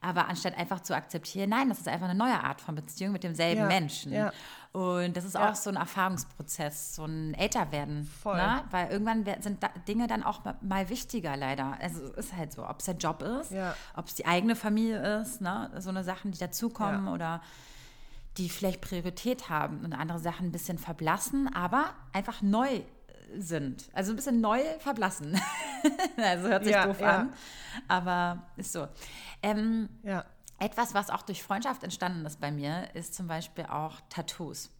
[0.00, 3.24] Aber anstatt einfach zu akzeptieren, nein, das ist einfach eine neue Art von Beziehung mit
[3.24, 4.12] demselben ja, Menschen.
[4.12, 4.32] Ja.
[4.72, 5.50] Und das ist ja.
[5.50, 8.04] auch so ein Erfahrungsprozess, so ein Älterwerden.
[8.04, 8.36] Voll.
[8.36, 8.62] Ne?
[8.70, 11.76] Weil irgendwann sind Dinge dann auch mal wichtiger, leider.
[11.80, 13.52] Also es ist halt so, ob es der Job ist,
[13.96, 15.70] ob es die eigene Familie ist, ne?
[15.78, 17.40] so eine Sachen, die dazukommen oder
[18.36, 22.82] die vielleicht Priorität haben und andere Sachen ein bisschen verblassen, aber einfach neu
[23.36, 23.88] sind.
[23.92, 25.40] Also ein bisschen neu verblassen.
[26.16, 27.16] also hört sich ja, doof ja.
[27.18, 27.32] an,
[27.86, 28.88] aber ist so.
[29.42, 30.24] Ähm, ja.
[30.58, 34.70] Etwas, was auch durch Freundschaft entstanden ist bei mir, ist zum Beispiel auch Tattoos.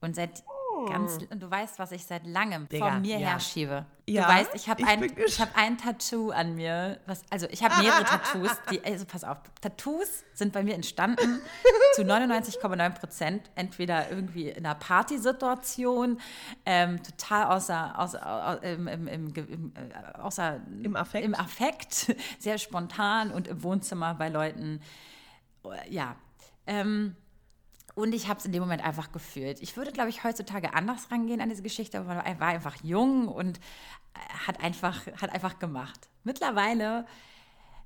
[0.00, 0.42] Und seit
[0.84, 1.40] Ganz, hm.
[1.40, 3.30] du weißt, was ich seit langem Digga, vor mir ja.
[3.30, 3.86] herschiebe.
[4.08, 7.00] Ja, du weißt, ich habe ein, hab ein Tattoo an mir.
[7.06, 8.50] Was, also ich habe mehrere Tattoos.
[8.70, 11.40] Die, also pass auf, Tattoos sind bei mir entstanden
[11.94, 13.50] zu 99,9 Prozent.
[13.54, 16.20] Entweder irgendwie in einer Partysituation,
[16.64, 21.24] ähm, total außer, außer, im, im, im, im, äh, außer Im, Affekt.
[21.24, 24.80] im Affekt, sehr spontan und im Wohnzimmer bei Leuten.
[25.88, 26.16] Ja.
[26.66, 27.16] Ähm,
[27.96, 29.60] und ich habe es in dem Moment einfach gefühlt.
[29.62, 33.26] Ich würde, glaube ich, heutzutage anders rangehen an diese Geschichte, aber man war einfach jung
[33.26, 36.10] und äh, hat einfach, hat einfach gemacht.
[36.22, 37.06] Mittlerweile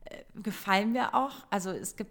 [0.06, 2.10] äh, gefallen mir auch, also es gibt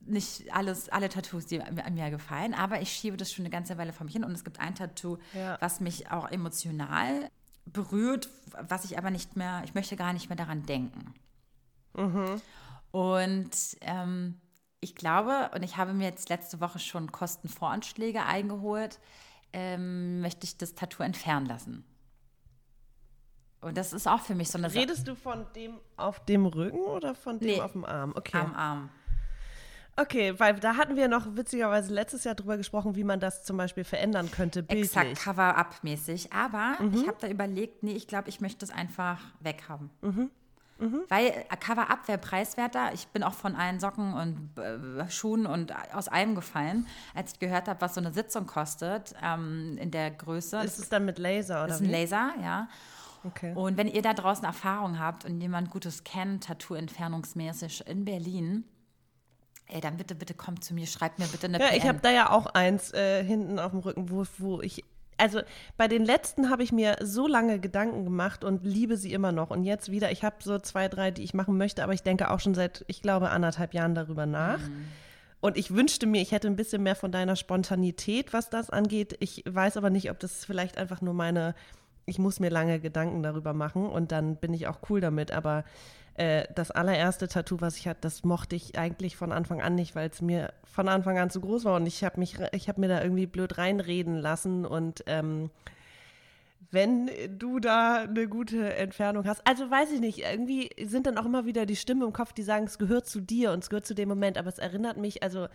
[0.00, 3.78] nicht alles, alle Tattoos, die mir, mir gefallen, aber ich schiebe das schon eine ganze
[3.78, 5.56] Weile vor mich hin und es gibt ein Tattoo, ja.
[5.60, 7.30] was mich auch emotional
[7.64, 8.28] berührt,
[8.68, 11.14] was ich aber nicht mehr, ich möchte gar nicht mehr daran denken.
[11.94, 12.42] Mhm.
[12.90, 14.40] Und ähm,
[14.80, 18.98] ich glaube, und ich habe mir jetzt letzte Woche schon Kostenvoranschläge eingeholt,
[19.52, 21.84] ähm, möchte ich das Tattoo entfernen lassen.
[23.60, 24.72] Und das ist auch für mich so eine.
[24.72, 28.14] Redest du von dem auf dem Rücken oder von dem nee, auf dem Arm?
[28.16, 28.38] Okay.
[28.38, 28.90] Am Arm.
[29.96, 33.58] Okay, weil da hatten wir noch witzigerweise letztes Jahr drüber gesprochen, wie man das zum
[33.58, 34.62] Beispiel verändern könnte.
[34.62, 34.96] Bildlich.
[34.96, 36.32] Exakt, Cover-up-mäßig.
[36.32, 36.94] Aber mhm.
[36.94, 39.90] ich habe da überlegt, nee, ich glaube, ich möchte es einfach weghaben.
[40.00, 40.30] Mhm.
[40.80, 41.02] Mhm.
[41.08, 42.92] Weil äh, Cover-Up wäre preiswerter.
[42.94, 47.38] Ich bin auch von allen Socken und äh, Schuhen und aus allem gefallen, als ich
[47.38, 50.58] gehört habe, was so eine Sitzung kostet ähm, in der Größe.
[50.62, 51.68] Ist es dann mit Laser oder?
[51.68, 52.68] Das ist ein Laser, ja.
[53.24, 53.52] Okay.
[53.54, 58.64] Und wenn ihr da draußen Erfahrung habt und jemand Gutes kennt, Tattoo-entfernungsmäßig in Berlin,
[59.72, 61.76] Ey, dann bitte, bitte kommt zu mir, schreibt mir bitte eine Ja, PN.
[61.76, 64.84] ich habe da ja auch eins äh, hinten auf dem Rücken, wo, wo ich
[65.20, 65.40] also
[65.76, 69.50] bei den letzten habe ich mir so lange Gedanken gemacht und liebe sie immer noch.
[69.50, 72.30] Und jetzt wieder, ich habe so zwei, drei, die ich machen möchte, aber ich denke
[72.30, 74.58] auch schon seit, ich glaube, anderthalb Jahren darüber nach.
[74.58, 74.86] Mhm.
[75.40, 79.16] Und ich wünschte mir, ich hätte ein bisschen mehr von deiner Spontanität, was das angeht.
[79.20, 81.54] Ich weiß aber nicht, ob das vielleicht einfach nur meine,
[82.04, 85.32] ich muss mir lange Gedanken darüber machen und dann bin ich auch cool damit.
[85.32, 85.64] Aber
[86.14, 89.94] äh, das allererste Tattoo, was ich hatte, das mochte ich eigentlich von Anfang an nicht,
[89.94, 92.80] weil es mir von Anfang an zu groß war und ich habe mich, ich habe
[92.80, 95.50] mir da irgendwie blöd reinreden lassen und ähm,
[96.70, 99.44] wenn du da eine gute Entfernung hast.
[99.46, 102.42] Also weiß ich nicht, irgendwie sind dann auch immer wieder die Stimmen im Kopf, die
[102.42, 105.22] sagen, es gehört zu dir und es gehört zu dem Moment, aber es erinnert mich,
[105.22, 105.48] also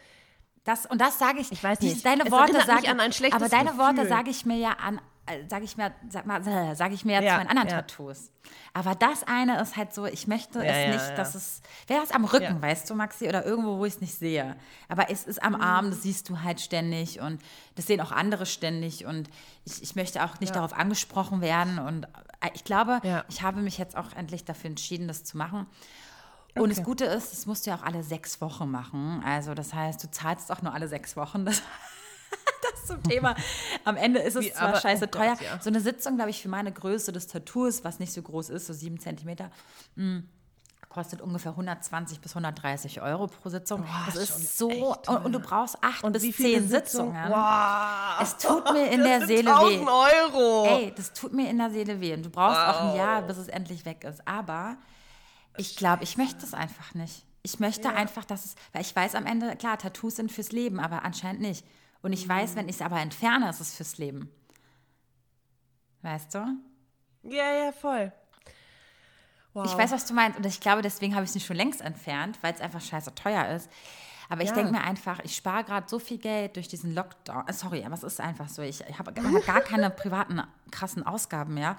[0.65, 1.51] das und das sage ich.
[1.51, 2.05] Ich weiß nicht.
[2.05, 3.85] Deine Worte sage an ein schlechtes Aber deine Gefühl.
[3.85, 4.99] Worte sage ich mir ja an
[5.47, 7.81] sage ich mir, sag mal, äh, sage ich mir ja, zu meinen anderen ja.
[7.81, 8.31] Tattoos.
[8.73, 12.11] Aber das eine ist halt so, ich möchte ja, es nicht, dass es, wäre es
[12.11, 14.55] am Rücken, weißt du, Maxi, oder irgendwo, wo ich es nicht sehe.
[14.87, 15.61] Aber es ist am mhm.
[15.61, 17.41] Arm, das siehst du halt ständig und
[17.75, 19.29] das sehen auch andere ständig und
[19.65, 23.77] ich, ich möchte auch nicht darauf angesprochen werden und äh, ich glaube, ich habe mich
[23.77, 25.65] jetzt auch endlich dafür entschieden, das zu machen.
[26.55, 26.75] Und okay.
[26.75, 29.21] das Gute ist, das musst du ja auch alle sechs Wochen machen.
[29.25, 31.43] Also das heißt, du zahlst auch nur alle sechs Wochen.
[31.43, 31.61] Das
[32.71, 33.35] das zum Thema.
[33.83, 35.35] Am Ende ist es Wie, zwar aber, scheiße oh teuer.
[35.35, 35.59] Gott, ja.
[35.61, 38.67] So eine Sitzung, glaube ich, für meine Größe des Tattoos, was nicht so groß ist,
[38.67, 39.51] so sieben Zentimeter,
[39.95, 40.29] mh, mm,
[40.95, 43.81] kostet ungefähr 120 bis 130 Euro pro Sitzung.
[43.81, 47.31] Boah, das ist so und, und, du brauchst acht und bis zehn Sitzungen.
[47.31, 48.21] Wow.
[48.21, 49.85] Es tut mir in der Seele weh.
[49.85, 50.65] Euro.
[50.67, 52.13] Ey, das tut mir in der Seele weh.
[52.13, 52.67] Und du brauchst wow.
[52.69, 54.25] auch ein Jahr, bis es endlich weg ist.
[54.25, 54.77] Aber
[55.57, 57.25] ich glaube, ich möchte es einfach nicht.
[57.43, 57.93] Ich möchte ja.
[57.93, 61.41] einfach, dass es, weil ich weiß am Ende, klar, Tattoos sind fürs Leben, aber anscheinend
[61.41, 61.65] nicht.
[62.05, 64.29] Und ich weiß, wenn ich es aber entferne, ist es fürs Leben.
[66.03, 66.45] Weißt du?
[67.23, 68.11] Ja, ja, voll.
[69.53, 69.65] Wow.
[69.65, 70.37] Ich weiß, was du meinst.
[70.37, 73.15] Und ich glaube, deswegen habe ich es nicht schon längst entfernt, weil es einfach scheiße
[73.15, 73.71] teuer ist.
[74.29, 74.53] Aber ich ja.
[74.53, 77.47] denke mir einfach, ich spare gerade so viel Geld durch diesen Lockdown.
[77.47, 78.61] Äh, sorry, aber es ist einfach so.
[78.61, 81.75] Ich, ich habe gar keine privaten krassen Ausgaben mehr.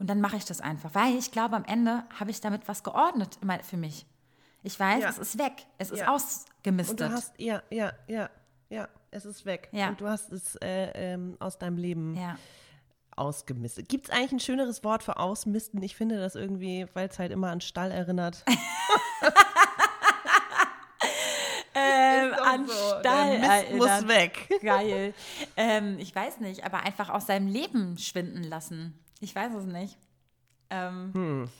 [0.00, 2.82] Und dann mache ich das einfach, weil ich glaube, am Ende habe ich damit was
[2.82, 4.04] geordnet für mich.
[4.64, 5.10] Ich weiß, ja.
[5.10, 5.64] es ist weg.
[5.78, 6.12] Es ist ja.
[6.12, 7.02] ausgemistet.
[7.02, 8.28] Und du hast, ja, ja, ja,
[8.68, 9.68] ja, es ist weg.
[9.72, 9.88] Ja.
[9.88, 12.36] Und du hast es äh, ähm, aus deinem Leben ja
[13.20, 13.88] ausgemistet.
[13.88, 15.82] Gibt es eigentlich ein schöneres Wort für ausmisten?
[15.82, 18.42] Ich finde das irgendwie, weil es halt immer an Stall erinnert.
[21.74, 22.72] ähm, an so.
[23.00, 23.74] Stall erinnert.
[23.74, 24.48] muss weg.
[24.62, 25.14] Geil.
[25.56, 28.98] Ähm, ich weiß nicht, aber einfach aus seinem Leben schwinden lassen.
[29.20, 29.98] Ich weiß es nicht.
[30.70, 31.50] Ähm, hm.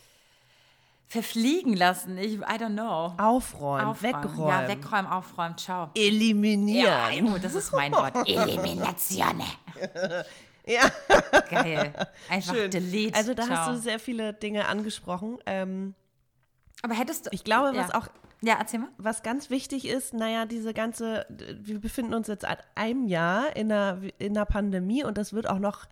[1.10, 2.16] Verfliegen lassen.
[2.18, 3.12] Ich, I don't know.
[3.18, 4.48] Aufräumen, aufräumen, wegräumen.
[4.48, 5.90] Ja, wegräumen, aufräumen, ciao.
[5.96, 7.26] Eliminieren.
[7.26, 8.14] Ja, oh, das ist mein Wort.
[8.28, 9.42] Elimination.
[10.66, 10.88] Ja.
[11.50, 11.92] Geil.
[12.28, 12.70] Einfach Schön.
[12.70, 13.16] delete.
[13.16, 13.56] Also da Ciao.
[13.56, 15.38] hast du sehr viele Dinge angesprochen.
[15.46, 15.94] Ähm,
[16.82, 17.30] Aber hättest du.
[17.32, 17.98] Ich glaube, was ja.
[17.98, 18.08] auch.
[18.42, 18.90] Ja, erzähl mal.
[18.98, 23.72] Was ganz wichtig ist, naja, diese ganze, wir befinden uns jetzt seit einem Jahr in
[23.72, 25.86] einer, in einer Pandemie und das wird auch noch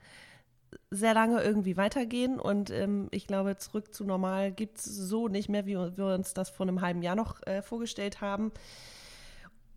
[0.90, 2.40] sehr lange irgendwie weitergehen.
[2.40, 6.34] Und ähm, ich glaube, zurück zu normal gibt es so nicht mehr, wie wir uns
[6.34, 8.52] das vor einem halben Jahr noch äh, vorgestellt haben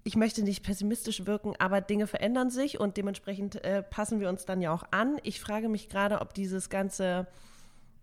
[0.03, 4.45] ich möchte nicht pessimistisch wirken, aber Dinge verändern sich und dementsprechend äh, passen wir uns
[4.45, 5.19] dann ja auch an.
[5.23, 7.27] Ich frage mich gerade, ob dieses ganze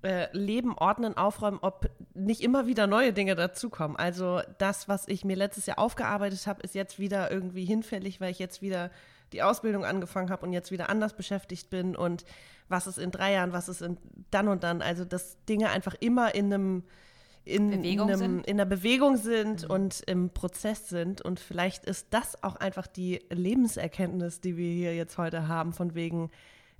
[0.03, 3.97] äh, Leben ordnen, aufräumen, ob nicht immer wieder neue Dinge dazukommen.
[3.97, 8.31] Also das, was ich mir letztes Jahr aufgearbeitet habe, ist jetzt wieder irgendwie hinfällig, weil
[8.31, 8.91] ich jetzt wieder
[9.33, 12.25] die Ausbildung angefangen habe und jetzt wieder anders beschäftigt bin und
[12.69, 13.99] was ist in drei Jahren, was ist in
[14.31, 14.83] dann und dann.
[14.83, 16.85] Also dass Dinge einfach immer in einem
[17.45, 19.71] in, Bewegung einem, in der Bewegung sind mhm.
[19.71, 21.23] und im Prozess sind.
[21.23, 25.95] Und vielleicht ist das auch einfach die Lebenserkenntnis, die wir hier jetzt heute haben, von
[25.95, 26.31] wegen,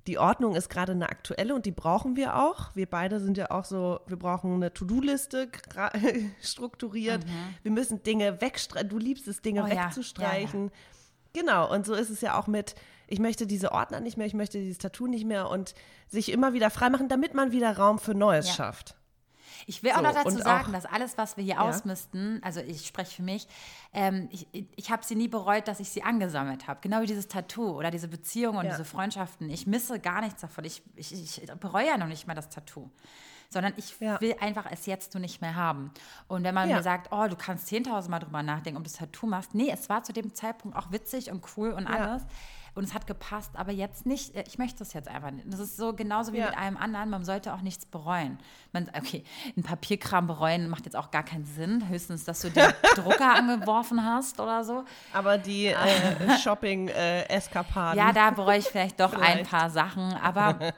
[0.07, 2.75] die Ordnung ist gerade eine aktuelle und die brauchen wir auch.
[2.75, 5.49] Wir beide sind ja auch so, wir brauchen eine To-Do-Liste
[6.41, 7.25] strukturiert.
[7.25, 7.55] Mhm.
[7.63, 8.89] Wir müssen Dinge wegstreichen.
[8.89, 10.65] Du liebst es, Dinge oh, wegzustreichen.
[10.65, 10.69] Ja.
[10.69, 11.41] Ja, ja.
[11.41, 12.75] Genau, und so ist es ja auch mit,
[13.09, 15.73] ich möchte diese Ordner nicht mehr, ich möchte dieses Tattoo nicht mehr und
[16.07, 18.95] sich immer wieder freimachen, damit man wieder Raum für Neues schafft.
[19.65, 21.61] Ich will auch so, noch dazu sagen, auch, dass alles, was wir hier ja.
[21.61, 23.47] ausmisten, also ich spreche für mich,
[23.93, 26.79] ähm, ich, ich habe sie nie bereut, dass ich sie angesammelt habe.
[26.81, 28.71] Genau wie dieses Tattoo oder diese Beziehungen und ja.
[28.71, 29.49] diese Freundschaften.
[29.49, 30.63] Ich misse gar nichts davon.
[30.63, 32.89] Ich, ich, ich bereue ja noch nicht mal das Tattoo
[33.51, 34.21] sondern ich ja.
[34.21, 35.91] will einfach es jetzt du nicht mehr haben.
[36.27, 36.77] Und wenn man ja.
[36.77, 39.71] mir sagt, oh, du kannst 10.000 Mal drüber nachdenken, ob du das Tattoo machst, nee,
[39.73, 42.21] es war zu dem Zeitpunkt auch witzig und cool und alles.
[42.79, 45.45] Und es hat gepasst, aber jetzt nicht, äh, ich möchte es jetzt einfach nicht.
[45.51, 46.45] Das ist so genauso wie ja.
[46.45, 48.39] mit allem anderen, man sollte auch nichts bereuen.
[48.71, 49.25] Man, okay,
[49.57, 52.63] ein Papierkram bereuen macht jetzt auch gar keinen Sinn, höchstens, dass du den
[52.95, 54.85] Drucker angeworfen hast oder so.
[55.11, 57.99] Aber die äh, Shopping-Eskapaden.
[57.99, 59.39] Äh, ja, da bereue ich vielleicht doch vielleicht.
[59.39, 60.73] ein paar Sachen, aber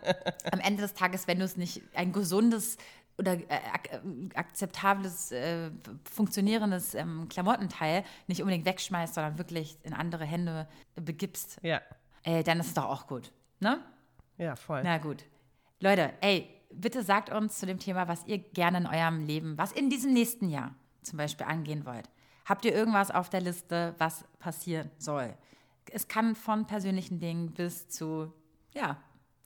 [0.52, 2.78] am Ende des Tages, wenn du es nicht ein gesundes
[3.18, 4.02] oder äh, ak
[4.36, 5.72] akzeptables, äh,
[6.10, 11.82] funktionierendes ähm, Klamottenteil nicht unbedingt wegschmeißt, sondern wirklich in andere Hände begibst, ja.
[12.24, 13.32] äh, dann ist es doch auch gut.
[13.60, 13.80] Ne?
[14.38, 14.82] Ja, voll.
[14.84, 15.26] Na gut.
[15.80, 19.72] Leute, ey, bitte sagt uns zu dem Thema, was ihr gerne in eurem Leben, was
[19.72, 22.10] in diesem nächsten Jahr zum Beispiel angehen wollt.
[22.46, 25.34] Habt ihr irgendwas auf der Liste, was passieren soll?
[25.92, 28.34] Es kann von persönlichen Dingen bis zu,
[28.74, 28.98] ja,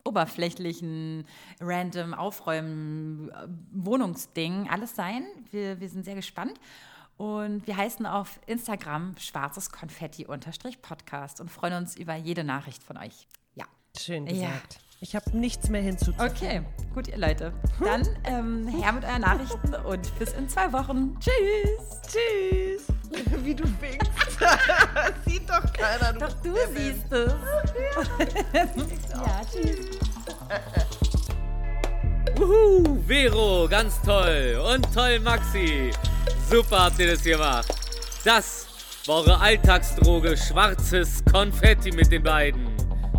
[0.05, 1.25] oberflächlichen,
[1.59, 5.25] random Aufräumen, äh, Wohnungsding alles sein.
[5.51, 6.59] Wir, wir sind sehr gespannt.
[7.17, 13.27] Und wir heißen auf Instagram schwarzes Konfetti-Podcast und freuen uns über jede Nachricht von euch.
[13.55, 13.65] Ja.
[13.97, 14.73] Schön gesagt.
[14.73, 14.84] Ja.
[15.07, 16.31] Ich habe nichts mehr hinzuzufügen.
[16.31, 16.61] Okay,
[16.95, 17.53] gut, ihr Leute.
[17.79, 21.15] Dann ähm, her mit euren Nachrichten und bis in zwei Wochen.
[21.19, 22.01] Tschüss.
[22.07, 22.87] Tschüss.
[23.43, 24.09] Wie du winkst.
[25.27, 26.11] Sieht doch keiner.
[26.13, 27.33] Du doch du siehst es.
[29.13, 29.99] ja, tschüss.
[32.37, 34.59] Wuhu, Vero, ganz toll.
[34.73, 35.91] Und toll, Maxi.
[36.49, 37.67] Super habt ihr das gemacht.
[38.23, 38.65] Das
[39.05, 42.75] war eure Alltagsdroge Schwarzes Konfetti mit den beiden.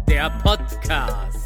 [0.08, 1.45] Der Podcast.